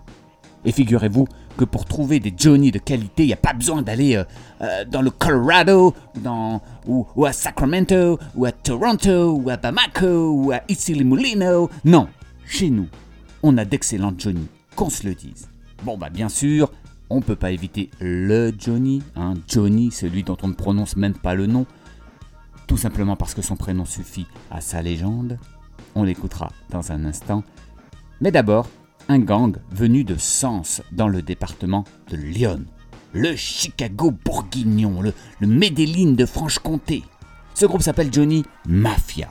Et 0.65 0.71
figurez-vous 0.71 1.27
que 1.57 1.65
pour 1.65 1.85
trouver 1.85 2.19
des 2.19 2.33
Johnny 2.35 2.71
de 2.71 2.79
qualité, 2.79 3.23
il 3.23 3.27
n'y 3.27 3.33
a 3.33 3.37
pas 3.37 3.53
besoin 3.53 3.81
d'aller 3.81 4.15
euh, 4.15 4.23
euh, 4.61 4.85
dans 4.85 5.01
le 5.01 5.11
Colorado, 5.11 5.93
dans, 6.15 6.61
ou, 6.87 7.25
à 7.25 7.33
Sacramento, 7.33 8.17
ou 8.35 8.45
à 8.45 8.51
Toronto, 8.51 9.33
ou 9.33 9.49
à 9.49 9.57
Bamako, 9.57 10.31
ou 10.31 10.51
à 10.51 10.61
Issy-les-Moulineaux. 10.69 11.69
Non, 11.85 12.07
chez 12.45 12.69
nous, 12.69 12.87
on 13.43 13.57
a 13.57 13.65
d'excellents 13.65 14.13
Johnny, 14.17 14.47
qu'on 14.75 14.89
se 14.89 15.05
le 15.05 15.15
dise. 15.15 15.49
Bon 15.83 15.97
bah 15.97 16.09
bien 16.09 16.29
sûr, 16.29 16.71
on 17.09 17.21
peut 17.21 17.35
pas 17.35 17.51
éviter 17.51 17.89
le 17.99 18.53
Johnny, 18.57 19.03
hein, 19.15 19.33
Johnny, 19.47 19.91
celui 19.91 20.23
dont 20.23 20.37
on 20.43 20.47
ne 20.47 20.53
prononce 20.53 20.95
même 20.95 21.13
pas 21.13 21.35
le 21.35 21.45
nom, 21.45 21.65
tout 22.67 22.77
simplement 22.77 23.17
parce 23.17 23.33
que 23.33 23.41
son 23.41 23.57
prénom 23.57 23.85
suffit 23.85 24.27
à 24.49 24.61
sa 24.61 24.81
légende. 24.81 25.37
On 25.95 26.03
l'écoutera 26.03 26.51
dans 26.69 26.91
un 26.91 27.05
instant. 27.05 27.43
Mais 28.21 28.31
d'abord, 28.31 28.67
un 29.09 29.19
gang 29.19 29.55
venu 29.71 30.03
de 30.03 30.15
Sens, 30.17 30.81
dans 30.91 31.07
le 31.07 31.21
département 31.21 31.83
de 32.09 32.17
Lyon. 32.17 32.65
Le 33.13 33.35
Chicago 33.35 34.11
bourguignon, 34.11 35.01
le, 35.01 35.13
le 35.39 35.47
Medellin 35.47 36.13
de 36.13 36.25
Franche-Comté. 36.25 37.03
Ce 37.53 37.65
groupe 37.65 37.81
s'appelle 37.81 38.11
Johnny 38.11 38.43
Mafia. 38.67 39.29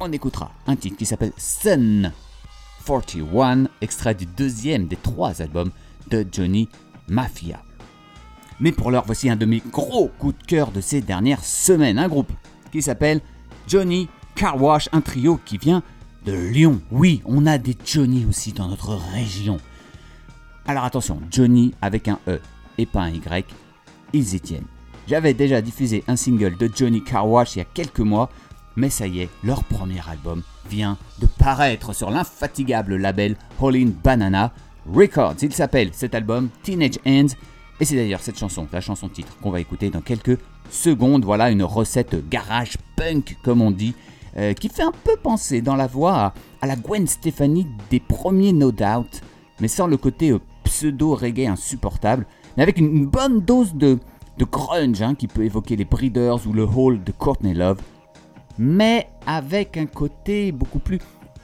On 0.00 0.12
écoutera 0.12 0.52
un 0.66 0.76
titre 0.76 0.96
qui 0.96 1.06
s'appelle 1.06 1.32
Sun 1.36 2.12
41, 2.86 3.68
extrait 3.80 4.14
du 4.14 4.26
deuxième 4.26 4.86
des 4.86 4.96
trois 4.96 5.40
albums 5.42 5.70
de 6.10 6.26
Johnny 6.30 6.68
Mafia. 7.08 7.62
Mais 8.60 8.72
pour 8.72 8.90
l'heure, 8.90 9.04
voici 9.06 9.30
un 9.30 9.36
de 9.36 9.46
mes 9.46 9.62
gros 9.72 10.10
coups 10.18 10.36
de 10.38 10.44
cœur 10.44 10.70
de 10.70 10.80
ces 10.80 11.00
dernières 11.00 11.44
semaines. 11.44 11.98
Un 11.98 12.08
groupe 12.08 12.32
qui 12.72 12.82
s'appelle 12.82 13.20
Johnny 13.66 14.08
Car 14.34 14.60
Wash, 14.60 14.88
un 14.92 15.00
trio 15.00 15.40
qui 15.44 15.56
vient 15.56 15.82
de 16.24 16.32
Lyon. 16.32 16.80
Oui, 16.90 17.22
on 17.24 17.46
a 17.46 17.58
des 17.58 17.76
Johnny 17.84 18.24
aussi 18.28 18.52
dans 18.52 18.68
notre 18.68 18.94
région. 18.94 19.58
Alors 20.66 20.84
attention, 20.84 21.20
Johnny 21.30 21.74
avec 21.80 22.08
un 22.08 22.18
E 22.28 22.40
et 22.78 22.86
pas 22.86 23.02
un 23.02 23.10
Y, 23.10 23.46
ils 24.12 24.34
y 24.34 24.40
tiennent. 24.40 24.66
J'avais 25.08 25.34
déjà 25.34 25.60
diffusé 25.60 26.04
un 26.06 26.16
single 26.16 26.56
de 26.56 26.70
Johnny 26.74 27.02
Car 27.02 27.28
Wash 27.28 27.56
il 27.56 27.58
y 27.58 27.62
a 27.62 27.64
quelques 27.64 28.00
mois, 28.00 28.30
mais 28.76 28.90
ça 28.90 29.06
y 29.06 29.20
est, 29.20 29.28
leur 29.42 29.64
premier 29.64 30.00
album 30.08 30.42
vient 30.68 30.96
de 31.18 31.26
paraître 31.26 31.92
sur 31.92 32.10
l'infatigable 32.10 32.96
label 32.96 33.36
Holland 33.60 33.92
Banana 34.04 34.52
Records. 34.86 35.36
Il 35.42 35.52
s'appelle 35.52 35.90
cet 35.92 36.14
album 36.14 36.48
Teenage 36.62 36.98
Ends, 37.06 37.34
et 37.80 37.84
c'est 37.84 37.96
d'ailleurs 37.96 38.20
cette 38.20 38.38
chanson, 38.38 38.68
la 38.72 38.80
chanson 38.80 39.08
titre, 39.08 39.36
qu'on 39.40 39.50
va 39.50 39.60
écouter 39.60 39.90
dans 39.90 40.00
quelques 40.00 40.38
secondes. 40.70 41.24
Voilà 41.24 41.50
une 41.50 41.64
recette 41.64 42.28
garage 42.28 42.76
punk, 42.96 43.36
comme 43.42 43.62
on 43.62 43.70
dit, 43.70 43.94
euh, 44.36 44.52
qui 44.52 44.68
fait 44.68 44.82
un 44.82 44.92
peu 44.92 45.16
penser 45.16 45.60
dans 45.60 45.76
la 45.76 45.86
voix 45.86 46.34
à, 46.60 46.66
la 46.66 46.76
Gwen 46.76 47.06
Stefani 47.06 47.66
des 47.90 48.00
premiers 48.00 48.52
No 48.52 48.72
Doubt, 48.72 49.22
mais 49.60 49.68
sans 49.68 49.86
le 49.86 49.96
côté 49.96 50.30
euh, 50.30 50.40
pseudo-reggae 50.64 51.46
insupportable, 51.46 52.26
mais 52.56 52.62
avec 52.62 52.78
une, 52.78 52.96
une 52.96 53.06
bonne 53.06 53.40
dose 53.40 53.74
de, 53.74 53.98
de 54.38 54.44
grunge 54.44 55.02
hein, 55.02 55.14
qui 55.14 55.28
peut 55.28 55.44
évoquer 55.44 55.76
les 55.76 55.84
Breeders 55.84 56.46
ou 56.46 56.52
le 56.52 56.64
Hall 56.64 57.02
de 57.02 57.12
Courtney 57.12 57.54
Love, 57.54 57.80
mais 58.58 59.08
avec 59.26 59.76
un 59.76 59.86
côté 59.86 60.52
beaucoup 60.52 60.78
plus 60.78 60.98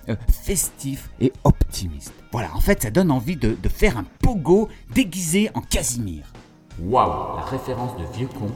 euh, 0.09 0.16
festif 0.28 1.11
et 1.20 1.32
optimiste. 1.45 2.12
Voilà, 2.30 2.55
en 2.55 2.61
fait, 2.61 2.82
ça 2.82 2.91
donne 2.91 3.11
envie 3.11 3.37
de, 3.37 3.57
de 3.61 3.68
faire 3.68 3.99
un 3.99 4.05
pogo 4.22 4.68
déguisé 4.95 5.51
en 5.55 5.61
Casimir. 5.61 6.32
Waouh, 6.80 7.37
la 7.37 7.43
référence 7.43 7.97
de 7.97 8.05
vieux 8.16 8.28
con. 8.28 8.47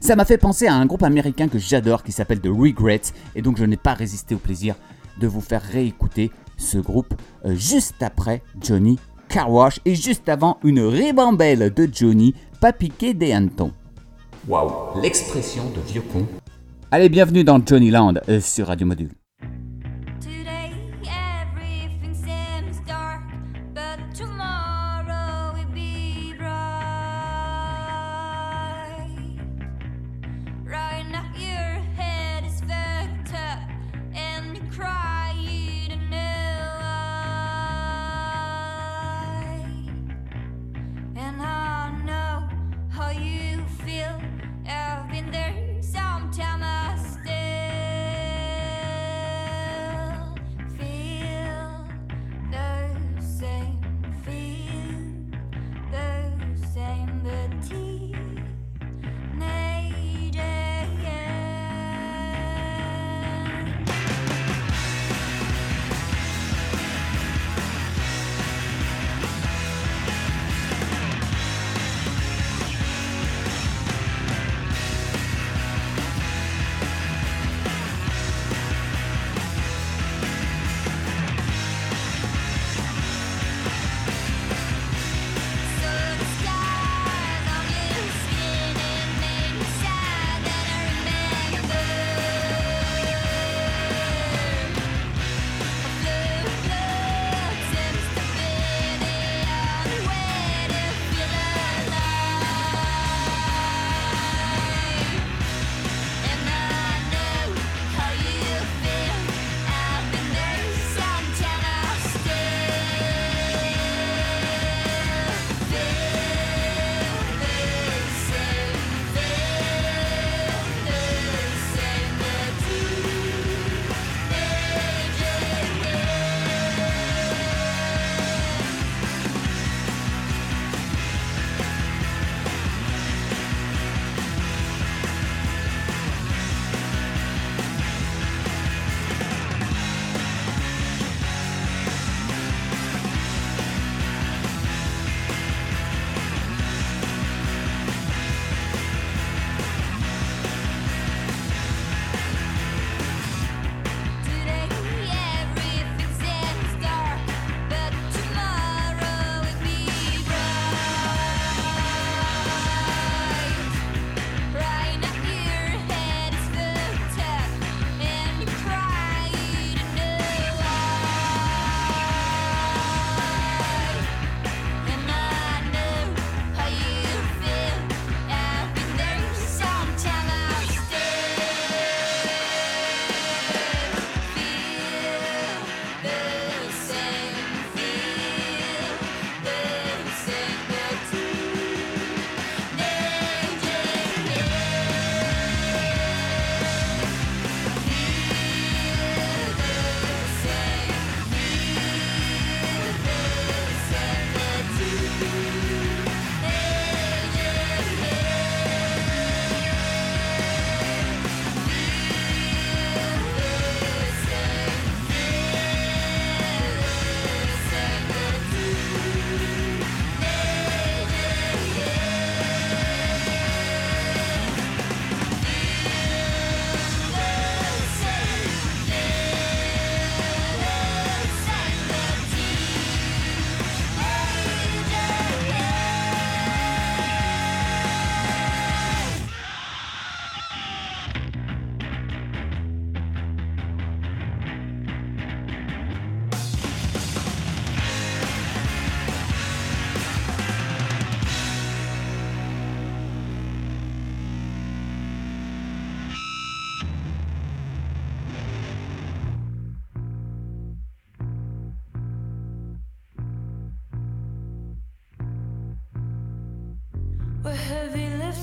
Ça 0.00 0.16
m'a 0.16 0.24
fait 0.24 0.38
penser 0.38 0.66
à 0.66 0.74
un 0.74 0.86
groupe 0.86 1.02
américain 1.02 1.48
que 1.48 1.58
j'adore 1.58 2.02
qui 2.02 2.12
s'appelle 2.12 2.40
The 2.40 2.48
Regrets, 2.48 3.12
et 3.34 3.42
donc 3.42 3.58
je 3.58 3.64
n'ai 3.64 3.76
pas 3.76 3.94
résisté 3.94 4.34
au 4.34 4.38
plaisir 4.38 4.74
de 5.20 5.26
vous 5.26 5.40
faire 5.40 5.62
réécouter 5.62 6.30
ce 6.56 6.78
groupe 6.78 7.14
euh, 7.44 7.54
juste 7.54 8.02
après 8.02 8.42
Johnny 8.60 8.98
Carwash 9.28 9.80
et 9.84 9.94
juste 9.94 10.28
avant 10.28 10.58
une 10.64 10.80
ribambelle 10.80 11.72
de 11.72 11.88
Johnny, 11.90 12.34
pas 12.60 12.72
piqué 12.72 13.14
des 13.14 13.32
hannetons. 13.32 13.72
Waouh, 14.48 15.00
l'expression 15.00 15.64
de 15.70 15.80
vieux 15.92 16.02
con. 16.02 16.26
Allez, 16.90 17.08
bienvenue 17.08 17.44
dans 17.44 17.60
Johnny 17.64 17.90
Land 17.90 18.14
euh, 18.28 18.40
sur 18.40 18.66
Radio 18.66 18.86
Module. 18.86 19.19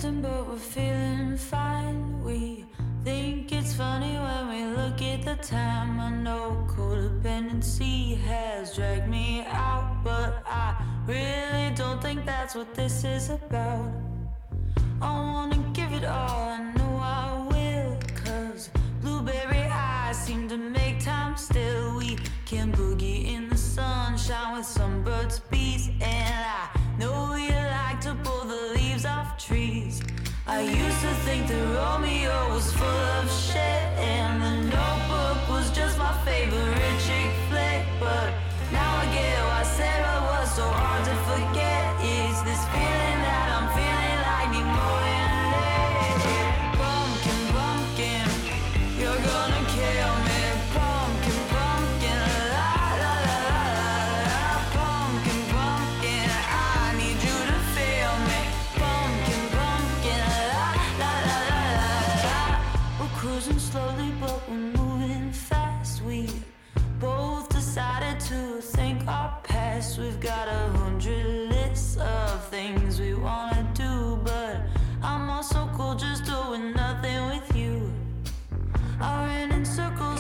but 0.04 0.48
we're 0.48 0.58
feeling 0.58 1.36
fine. 1.38 2.24
We 2.24 2.66
think 3.04 3.52
it's 3.52 3.74
funny 3.74 4.14
when 4.14 4.48
we 4.50 4.64
look 4.78 5.02
at 5.02 5.26
the 5.26 5.36
time. 5.44 6.00
I 6.00 6.12
know 6.12 6.68
codependency. 6.70 7.97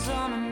on 0.09 0.46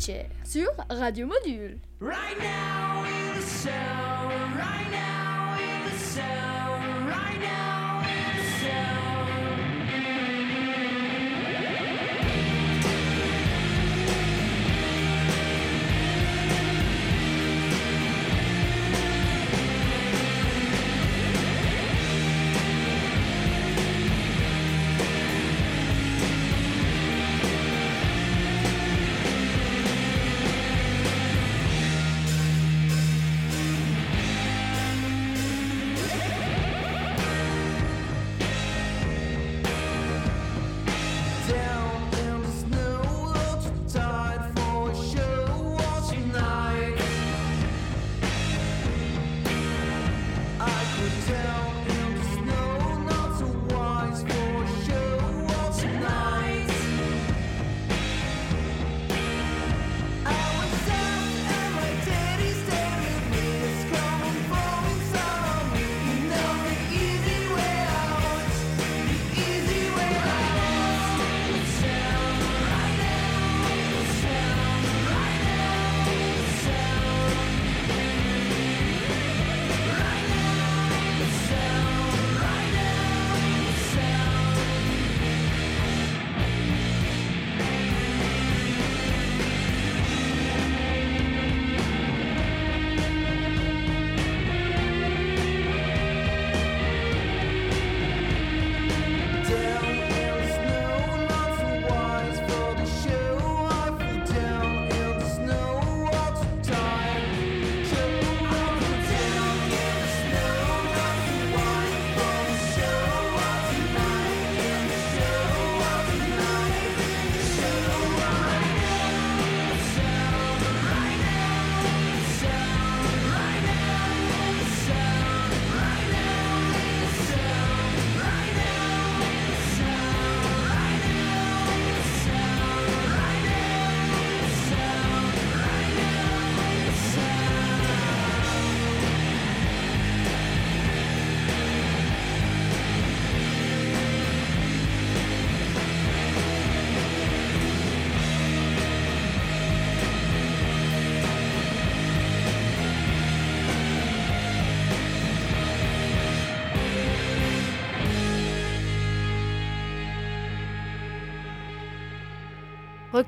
Culture 0.00 0.24
sur 0.44 0.66
Radio 0.88 1.26
Module. 1.26 1.78
Right 2.00 2.38
now, 2.38 3.02
we're 3.02 3.34
the 3.34 3.42
sound, 3.42 4.58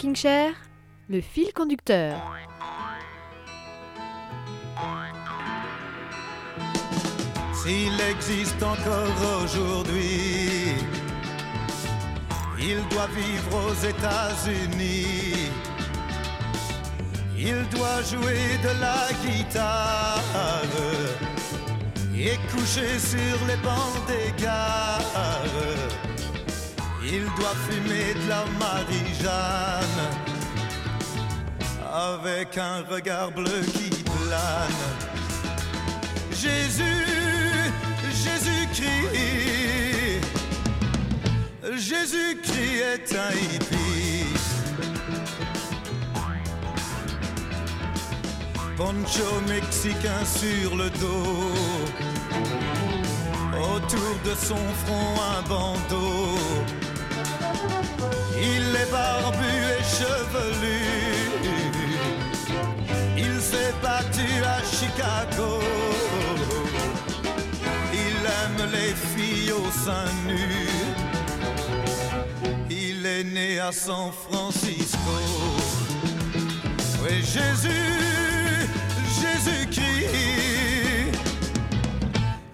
Rocking 0.02 0.16
Chair, 0.16 0.54
le 1.08 1.20
fil 1.20 1.52
conducteur. 1.52 2.16
S'il 7.54 8.00
existe 8.10 8.60
encore 8.64 9.44
aujourd'hui, 9.44 10.74
il 12.58 12.78
doit 12.88 13.06
vivre 13.14 13.68
aux 13.68 13.74
États-Unis. 13.74 15.52
Il 17.38 17.62
doit 17.68 18.02
jouer 18.02 18.58
de 18.60 18.80
la 18.80 19.06
guitare 19.22 20.62
et 22.12 22.38
coucher 22.50 22.98
sur 22.98 23.46
les 23.46 23.56
bancs 23.58 24.04
des 24.08 24.42
gares. 24.42 26.11
Il 27.14 27.24
doit 27.36 27.54
fumer 27.68 28.14
de 28.14 28.26
la 28.26 28.42
Marie-Jeanne 28.58 30.00
avec 31.92 32.56
un 32.56 32.82
regard 32.90 33.30
bleu 33.32 33.60
qui 33.74 33.90
plane. 34.02 34.72
Jésus, 36.30 37.04
Jésus-Christ, 38.24 39.12
Jésus-Christ 41.76 42.80
est 42.80 43.14
un 43.14 43.32
hippie. 43.36 44.24
Poncho 48.74 49.40
mexicain 49.46 50.24
sur 50.24 50.76
le 50.76 50.88
dos, 50.88 51.52
autour 53.52 54.14
de 54.24 54.34
son 54.34 54.56
front 54.86 55.14
un 55.36 55.42
bandeau. 55.46 56.81
Il 58.36 58.76
est 58.76 58.90
barbu 58.90 59.54
et 59.74 59.84
chevelu. 59.96 60.80
Il 63.16 63.40
s'est 63.40 63.74
battu 63.82 64.28
à 64.44 64.62
Chicago. 64.64 65.60
Il 67.92 68.16
aime 68.40 68.70
les 68.70 68.94
filles 68.94 69.52
au 69.52 69.70
sein 69.70 70.08
nu. 70.26 70.48
Il 72.70 73.04
est 73.06 73.24
né 73.24 73.60
à 73.60 73.72
San 73.72 74.10
Francisco. 74.12 75.16
Oui, 77.02 77.22
Jésus, 77.22 77.92
Jésus-Christ. 79.20 79.82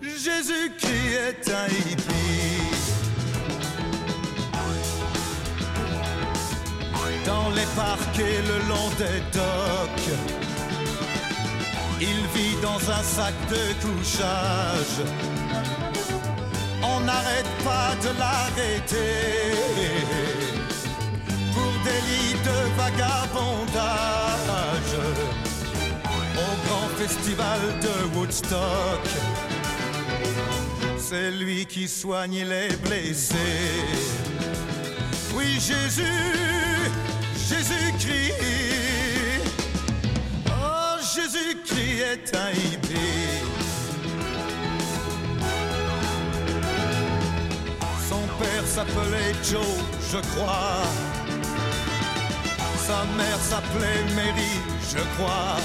Jésus-Christ 0.03 1.13
est 1.29 1.51
un 1.51 1.67
hippie. 1.67 2.78
Les 7.59 7.67
parcs 7.75 8.19
et 8.19 8.41
le 8.51 8.59
long 8.71 8.89
des 9.03 9.21
docks. 9.39 10.11
Il 12.01 12.21
vit 12.35 12.57
dans 12.63 12.81
un 12.99 13.03
sac 13.03 13.35
de 13.55 13.65
couchage. 13.85 14.99
On 16.83 17.01
n'arrête 17.01 17.53
pas 17.65 17.91
de 18.05 18.11
l'arrêter 18.21 19.15
pour 21.55 21.73
délit 21.89 22.35
de 22.49 22.59
vagabondage 22.81 24.15
au 26.45 26.51
grand 26.67 26.89
festival 27.01 27.61
de 27.87 27.95
Woodstock. 28.17 29.05
C'est 30.99 31.31
lui 31.33 31.67
qui 31.67 31.89
soigne 31.89 32.45
les 32.45 32.69
blessés. 32.85 33.79
Oui, 35.35 35.59
Jésus, 35.61 36.58
Son 48.09 48.25
père 48.39 48.67
s'appelait 48.67 49.35
Joe, 49.45 49.61
je 50.11 50.19
crois. 50.31 50.83
Sa 52.87 53.05
mère 53.15 53.41
s'appelait 53.41 54.05
Mary, 54.17 54.55
je 54.91 55.01
crois. 55.17 55.57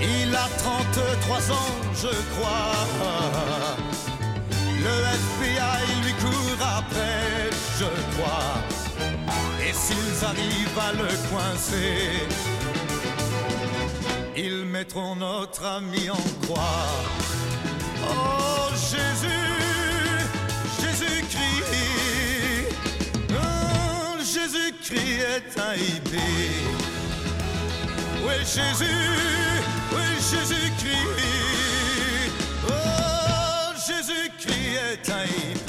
Il 0.00 0.32
a 0.32 0.48
33 0.58 1.50
ans, 1.50 1.74
je 1.94 2.14
crois. 2.32 2.86
Le 4.78 4.96
FBI 5.22 6.04
lui 6.04 6.12
court 6.22 6.66
après, 6.78 7.50
je 7.80 7.90
crois. 8.14 8.54
Et 9.60 9.72
s'ils 9.72 10.24
arrivent 10.24 10.78
à 10.78 10.92
le 10.92 11.08
coincer, 11.28 12.55
ils 14.36 14.64
mettront 14.64 15.16
notre 15.16 15.64
ami 15.64 16.10
en 16.10 16.16
croix. 16.42 16.86
Oh 18.08 18.68
Jésus, 18.72 19.28
Jésus-Christ, 20.80 21.64
oh, 23.30 24.18
Jésus-Christ 24.18 25.20
est 25.36 25.60
un 25.60 25.74
hippie. 25.74 26.18
Oui 28.24 28.38
Jésus, 28.40 29.00
oui 29.92 30.06
Jésus-Christ, 30.30 31.16
oh 32.68 33.72
Jésus-Christ 33.86 34.78
est 34.92 35.10
un 35.10 35.24
hippie. 35.24 35.65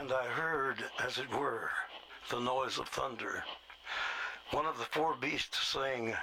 And 0.00 0.12
I 0.12 0.24
heard, 0.24 0.82
as 1.04 1.18
it 1.18 1.30
were, 1.30 1.68
the 2.30 2.40
noise 2.40 2.78
of 2.78 2.88
thunder. 2.88 3.44
One 4.50 4.64
of 4.64 4.78
the 4.78 4.86
four 4.86 5.14
beasts 5.14 5.58
saying, 5.74 6.14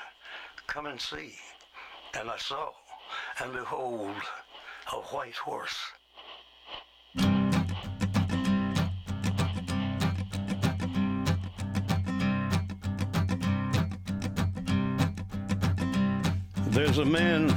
Come 0.66 0.88
and 0.88 1.00
see. 1.00 1.36
And 2.20 2.28
I 2.28 2.38
saw, 2.38 2.72
and 3.40 3.54
behold, 3.54 4.16
a 4.92 4.96
white 4.96 5.36
horse. 5.36 5.78
There's 16.70 16.98
a 16.98 17.06
man 17.06 17.56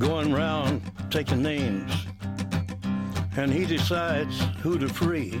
going 0.00 0.32
round 0.32 0.82
taking 1.10 1.44
names, 1.44 1.92
and 3.36 3.52
he 3.52 3.64
decides 3.66 4.40
who 4.62 4.76
to 4.76 4.88
free 4.88 5.40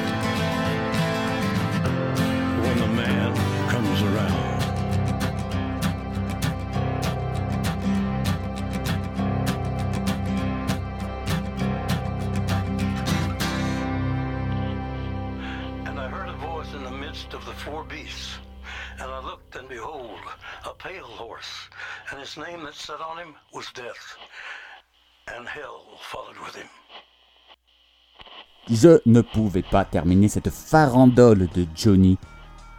Je 28.69 28.99
ne 29.05 29.21
pouvais 29.21 29.61
pas 29.63 29.85
terminer 29.85 30.27
cette 30.27 30.49
farandole 30.49 31.47
de 31.53 31.65
Johnny 31.75 32.17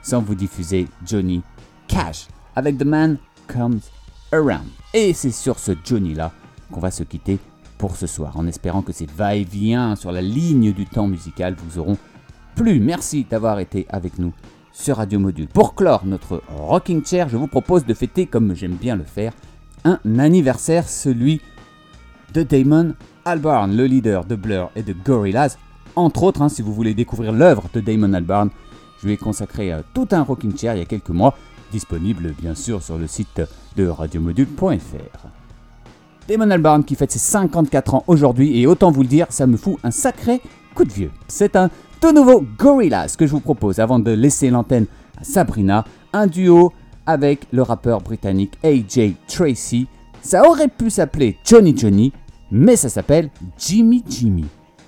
sans 0.03 0.23
vous 0.23 0.35
diffuser 0.35 0.89
Johnny 1.05 1.43
Cash 1.87 2.29
avec 2.57 2.79
The 2.79 2.85
Man 2.85 3.19
Comes 3.47 3.81
Around. 4.33 4.69
Et 4.95 5.13
c'est 5.13 5.31
sur 5.31 5.59
ce 5.59 5.73
Johnny-là 5.85 6.33
qu'on 6.71 6.81
va 6.81 6.91
se 6.91 7.03
quitter 7.03 7.39
pour 7.79 7.97
ce 7.97 8.07
soir, 8.07 8.37
en 8.37 8.47
espérant 8.47 8.83
que 8.83 8.93
ces 8.93 9.07
va-et-vient 9.07 9.97
sur 9.97 10.13
la 10.13 10.23
ligne 10.23 10.73
du 10.73 10.87
temps 10.87 11.09
musical 11.09 11.55
vous 11.59 11.79
auront 11.79 11.99
plu. 12.55 12.81
Merci 12.81 13.25
d'avoir 13.25 13.59
été 13.59 13.87
avec 13.89 14.19
nous 14.19 14.33
sur 14.73 14.97
Radio 14.97 15.19
Module. 15.19 15.49
Pour 15.49 15.75
clore 15.75 16.07
notre 16.07 16.43
Rocking 16.49 17.05
Chair, 17.05 17.29
je 17.29 17.37
vous 17.37 17.49
propose 17.49 17.85
de 17.85 17.95
fêter, 17.95 18.27
comme 18.27 18.55
j'aime 18.55 18.77
bien 18.77 18.97
le 18.97 19.05
faire, 19.05 19.33
un 19.85 19.99
anniversaire, 20.19 20.89
celui 20.89 21.41
de 22.35 22.43
Damon 22.43 22.95
Albarn, 23.25 23.77
le 23.77 23.87
leader 23.87 24.25
de 24.25 24.37
Blur 24.37 24.71
et 24.77 24.83
de 24.83 24.93
Gorillaz. 24.93 25.57
Entre 25.97 26.23
autres, 26.23 26.43
hein, 26.43 26.49
si 26.49 26.63
vous 26.63 26.73
voulez 26.73 26.95
découvrir 26.95 27.33
l'œuvre 27.33 27.65
de 27.73 27.81
Damon 27.81 28.13
Albarn, 28.15 28.51
je 29.01 29.07
lui 29.07 29.15
ai 29.15 29.17
consacré 29.17 29.73
euh, 29.73 29.83
tout 29.95 30.09
un 30.13 30.23
rocking 30.23 30.57
chair 30.57 30.75
il 30.75 30.79
y 30.79 30.83
a 30.83 30.87
quelques 30.87 31.11
mois, 31.11 31.37
disponible 31.71 32.35
bien 32.41 32.55
sûr 32.55 32.83
sur 32.83 32.99
le 32.99 33.07
site 33.07 33.43
de 33.77 33.87
radiomodule.fr. 33.87 35.27
Damon 36.29 36.51
Albarn 36.51 36.85
qui 36.85 36.95
fête 36.95 37.13
ses 37.13 37.19
54 37.19 37.95
ans 37.95 38.05
aujourd'hui 38.07 38.61
et 38.61 38.67
autant 38.67 38.91
vous 38.91 39.03
le 39.03 39.09
dire, 39.09 39.27
ça 39.31 39.47
me 39.47 39.57
fout 39.57 39.79
un 39.83 39.91
sacré 39.91 40.41
coup 40.75 40.85
de 40.85 40.93
vieux. 40.93 41.11
C'est 41.29 41.57
un 41.57 41.69
tout 42.01 42.13
nouveau 42.13 42.45
Gorillaz 42.59 43.17
que 43.19 43.27
je 43.27 43.33
vous 43.33 43.41
propose 43.41 43.81
avant 43.81 43.99
de 43.99 44.11
laisser 44.11 44.51
l'antenne 44.51 44.87
à 45.21 45.25
Sabrina, 45.25 45.85
un 46.13 46.27
duo 46.27 46.73
avec 47.07 47.47
le 47.53 47.63
rappeur 47.63 48.01
britannique 48.01 48.59
AJ 48.63 49.15
Tracy. 49.27 49.87
Ça 50.21 50.49
aurait 50.49 50.69
pu 50.69 50.91
s'appeler 50.91 51.37
Johnny 51.45 51.77
Johnny, 51.77 52.13
mais 52.51 52.77
ça 52.77 52.89
s'appelle 52.89 53.31
Jimmy 53.59 54.05
Jimmy. 54.09 54.45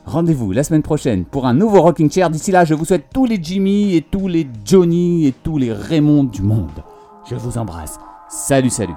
Rendez-vous 0.07 0.53
la 0.53 0.65
semaine 0.65 0.83
prochaine 0.83 1.25
pour 1.25 1.47
un 1.47 1.55
nouveau 1.55 1.81
Rocking 1.81 2.11
Chair. 2.11 2.31
D'ici 2.31 2.53
là, 2.53 2.65
je 2.65 2.75
vous 2.75 2.85
souhaite 2.85 3.07
tous 3.13 3.25
les 3.25 3.43
Jimmy 3.43 3.97
et 3.97 4.03
tous 4.03 4.29
les 4.29 4.47
Johnny 4.65 5.27
et 5.27 5.33
tous 5.33 5.57
les 5.57 5.73
Raymond 5.73 6.25
du 6.25 6.43
monde. 6.43 6.85
Je 7.29 7.35
vous 7.37 7.57
embrasse. 7.57 7.99
Salut, 8.29 8.71
salut. 8.71 8.95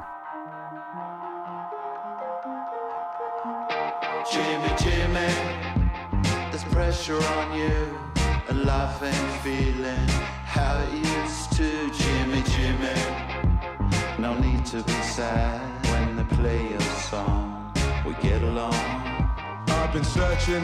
Searching, 20.47 20.63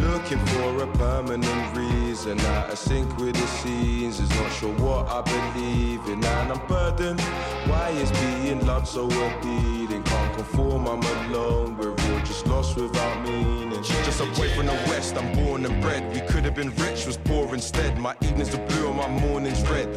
looking 0.00 0.38
for 0.46 0.82
a 0.82 0.86
permanent 0.86 1.76
reason. 1.76 2.03
Out 2.14 2.70
of 2.70 3.20
with 3.20 3.34
the 3.34 3.46
scenes, 3.58 4.20
is 4.20 4.30
not 4.30 4.52
sure 4.52 4.72
what 4.74 5.08
I 5.08 5.20
believe 5.22 6.06
in, 6.06 6.24
and 6.24 6.52
I'm 6.52 6.66
burdened. 6.68 7.20
Why 7.66 7.90
is 7.90 8.12
being 8.12 8.64
loved 8.64 8.86
so 8.86 9.06
appealing? 9.06 10.04
Can't 10.04 10.36
conform, 10.36 10.86
I'm 10.86 11.02
alone. 11.02 11.76
We're 11.76 11.90
all 11.90 12.20
just 12.20 12.46
lost 12.46 12.76
without 12.76 13.24
meaning. 13.26 13.82
Just 13.82 14.20
a 14.20 14.26
boy 14.26 14.48
from 14.50 14.66
the 14.66 14.78
west, 14.88 15.16
I'm 15.16 15.34
born 15.34 15.66
and 15.66 15.82
bred. 15.82 16.14
We 16.14 16.20
could 16.20 16.44
have 16.44 16.54
been 16.54 16.72
rich, 16.76 17.04
was 17.04 17.16
poor 17.16 17.52
instead. 17.52 17.98
My 17.98 18.14
evenings 18.22 18.54
are 18.54 18.64
blue 18.68 18.90
and 18.90 18.96
my 18.96 19.08
mornings 19.08 19.60
red. 19.68 19.88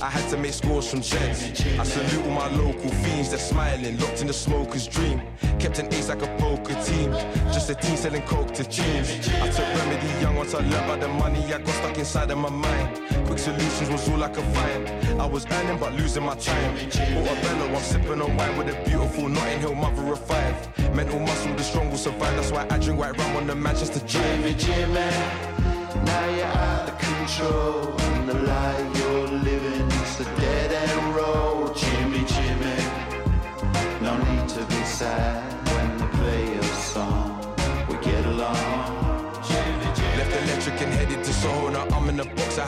I 0.00 0.08
had 0.08 0.26
to 0.30 0.36
make 0.38 0.54
scores 0.54 0.88
from 0.88 1.02
jets. 1.02 1.42
I 1.78 1.82
salute 1.82 2.24
all 2.24 2.30
my 2.30 2.48
local 2.56 2.88
fiends, 2.88 3.28
they're 3.30 3.38
smiling, 3.38 3.98
locked 3.98 4.20
in 4.22 4.26
the 4.26 4.32
smoker's 4.32 4.86
dream. 4.86 5.20
Kept 5.58 5.78
an 5.80 5.92
ace 5.92 6.08
like 6.08 6.22
a 6.22 6.36
poker 6.38 6.74
team, 6.82 7.12
just 7.52 7.68
a 7.68 7.74
team 7.74 7.96
selling 7.96 8.22
coke 8.22 8.54
to 8.54 8.64
teens. 8.64 9.28
I 9.28 9.48
took 9.50 9.66
remedy 9.74 10.08
young 10.20 10.36
once 10.36 10.54
I 10.54 10.60
learned 10.60 10.74
about 10.74 11.00
the 11.00 11.08
money 11.08 11.52
I 11.52 11.57
got 11.58 11.74
stuck 11.74 11.98
inside 11.98 12.30
of 12.30 12.38
my 12.38 12.50
mind. 12.50 13.00
Quick 13.26 13.38
solutions 13.38 13.90
was 13.90 14.08
all 14.08 14.22
I 14.22 14.28
could 14.28 14.44
find. 14.56 14.88
I 15.20 15.26
was 15.26 15.46
earning 15.50 15.78
but 15.78 15.92
losing 15.94 16.24
my 16.24 16.34
time. 16.34 16.76
Portobello, 16.76 17.74
I'm 17.74 17.82
sipping 17.82 18.20
on 18.22 18.36
wine 18.36 18.56
with 18.56 18.68
a 18.68 18.84
beautiful 18.88 19.28
Notting 19.28 19.60
Hill 19.60 19.74
mother 19.74 20.12
of 20.12 20.24
five. 20.24 20.54
Mental 20.94 21.20
muscle, 21.20 21.54
the 21.54 21.62
strong 21.62 21.90
will 21.90 21.98
survive. 21.98 22.34
That's 22.36 22.52
why 22.52 22.66
I 22.70 22.78
drink 22.78 22.98
white 22.98 23.16
rum 23.16 23.36
on 23.36 23.46
the 23.46 23.54
Manchester 23.54 24.00
Jimmy, 24.06 24.54
Drive. 24.54 24.58
Jimmy, 24.58 26.04
now 26.04 26.36
you're 26.36 26.46
out 26.46 26.88
of 26.88 26.98
control. 26.98 28.00
And 28.00 28.28
the 28.28 28.34
lie 28.34 28.97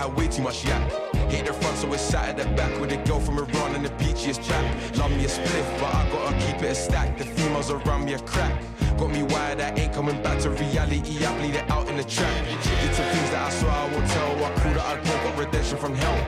had 0.00 0.16
way 0.16 0.28
too 0.28 0.42
much 0.42 0.64
yak. 0.64 0.82
Hate 1.28 1.46
the 1.46 1.52
front, 1.52 1.76
so 1.76 1.92
it's 1.92 2.02
sat 2.02 2.30
at 2.30 2.36
the 2.38 2.44
back 2.56 2.72
with 2.80 2.92
a 2.92 2.96
girl 3.08 3.20
from 3.20 3.38
Iran 3.38 3.74
and 3.74 3.84
the 3.84 3.90
beachiest 4.00 4.44
trap. 4.46 4.64
Love 4.96 5.10
me 5.10 5.24
a 5.24 5.28
spliff, 5.28 5.68
but 5.78 5.94
I 5.94 6.08
gotta 6.10 6.36
keep 6.44 6.56
it 6.62 6.72
a 6.72 6.74
stack. 6.74 7.18
The 7.18 7.24
females 7.24 7.70
around 7.70 8.06
me 8.06 8.14
a 8.14 8.18
crack. 8.20 8.54
Got 8.98 9.10
me 9.10 9.22
wired, 9.22 9.60
I 9.60 9.70
ain't 9.80 9.92
coming 9.92 10.20
back 10.22 10.38
to 10.40 10.50
reality. 10.50 11.24
I 11.24 11.30
bleed 11.38 11.54
it 11.54 11.70
out 11.70 11.88
in 11.88 11.96
the 11.96 12.04
track. 12.04 12.36
Did 12.46 12.94
some 12.94 13.08
things 13.14 13.30
that 13.30 13.42
I 13.48 13.50
swear 13.50 13.72
I 13.72 13.86
won't 13.92 14.08
tell. 14.10 14.44
I 14.44 14.50
cool 14.60 14.74
that 14.74 14.86
I 14.92 14.94
broke, 15.04 15.22
got 15.24 15.38
redemption 15.38 15.78
from 15.78 15.94
hell. 15.94 16.18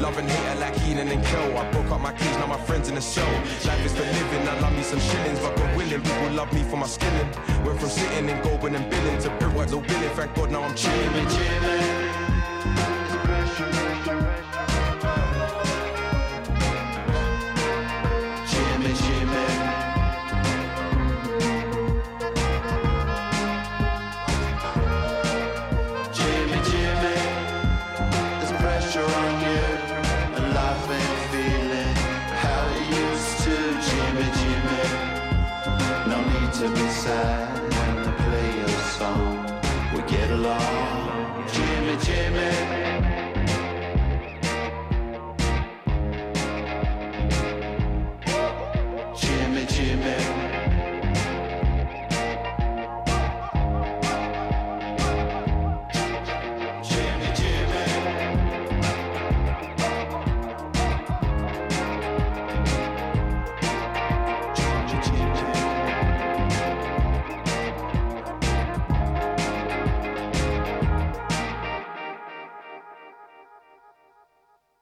Love 0.00 0.18
and 0.18 0.28
hate 0.28 0.48
are 0.52 0.60
like 0.60 0.76
Heenan 0.76 1.08
and 1.08 1.24
Kel. 1.24 1.56
I 1.56 1.70
broke 1.72 1.90
up 1.90 2.00
my 2.00 2.12
cage, 2.12 2.36
now 2.40 2.46
my 2.46 2.60
friends 2.68 2.88
in 2.88 2.94
the 2.94 3.00
cell. 3.00 3.32
Life 3.66 3.84
is 3.86 3.92
for 3.92 4.04
living, 4.18 4.48
I 4.48 4.60
love 4.60 4.74
me 4.76 4.82
some 4.82 5.00
shillings, 5.00 5.38
but 5.40 5.56
God 5.56 5.76
willing, 5.76 6.02
people 6.02 6.30
love 6.32 6.52
me 6.52 6.62
for 6.64 6.76
my 6.76 6.86
skilling. 6.86 7.30
Went 7.64 7.80
from 7.80 7.88
sitting 7.88 8.28
and 8.28 8.42
going 8.44 8.74
and 8.74 8.90
billing 8.90 9.18
to 9.24 9.30
brickwork, 9.38 9.70
no 9.70 9.80
billing. 9.80 10.14
Thank 10.16 10.34
God 10.34 10.50
now 10.50 10.62
I'm 10.62 10.74
chilling. 10.74 11.28
Jimmy, 11.28 12.01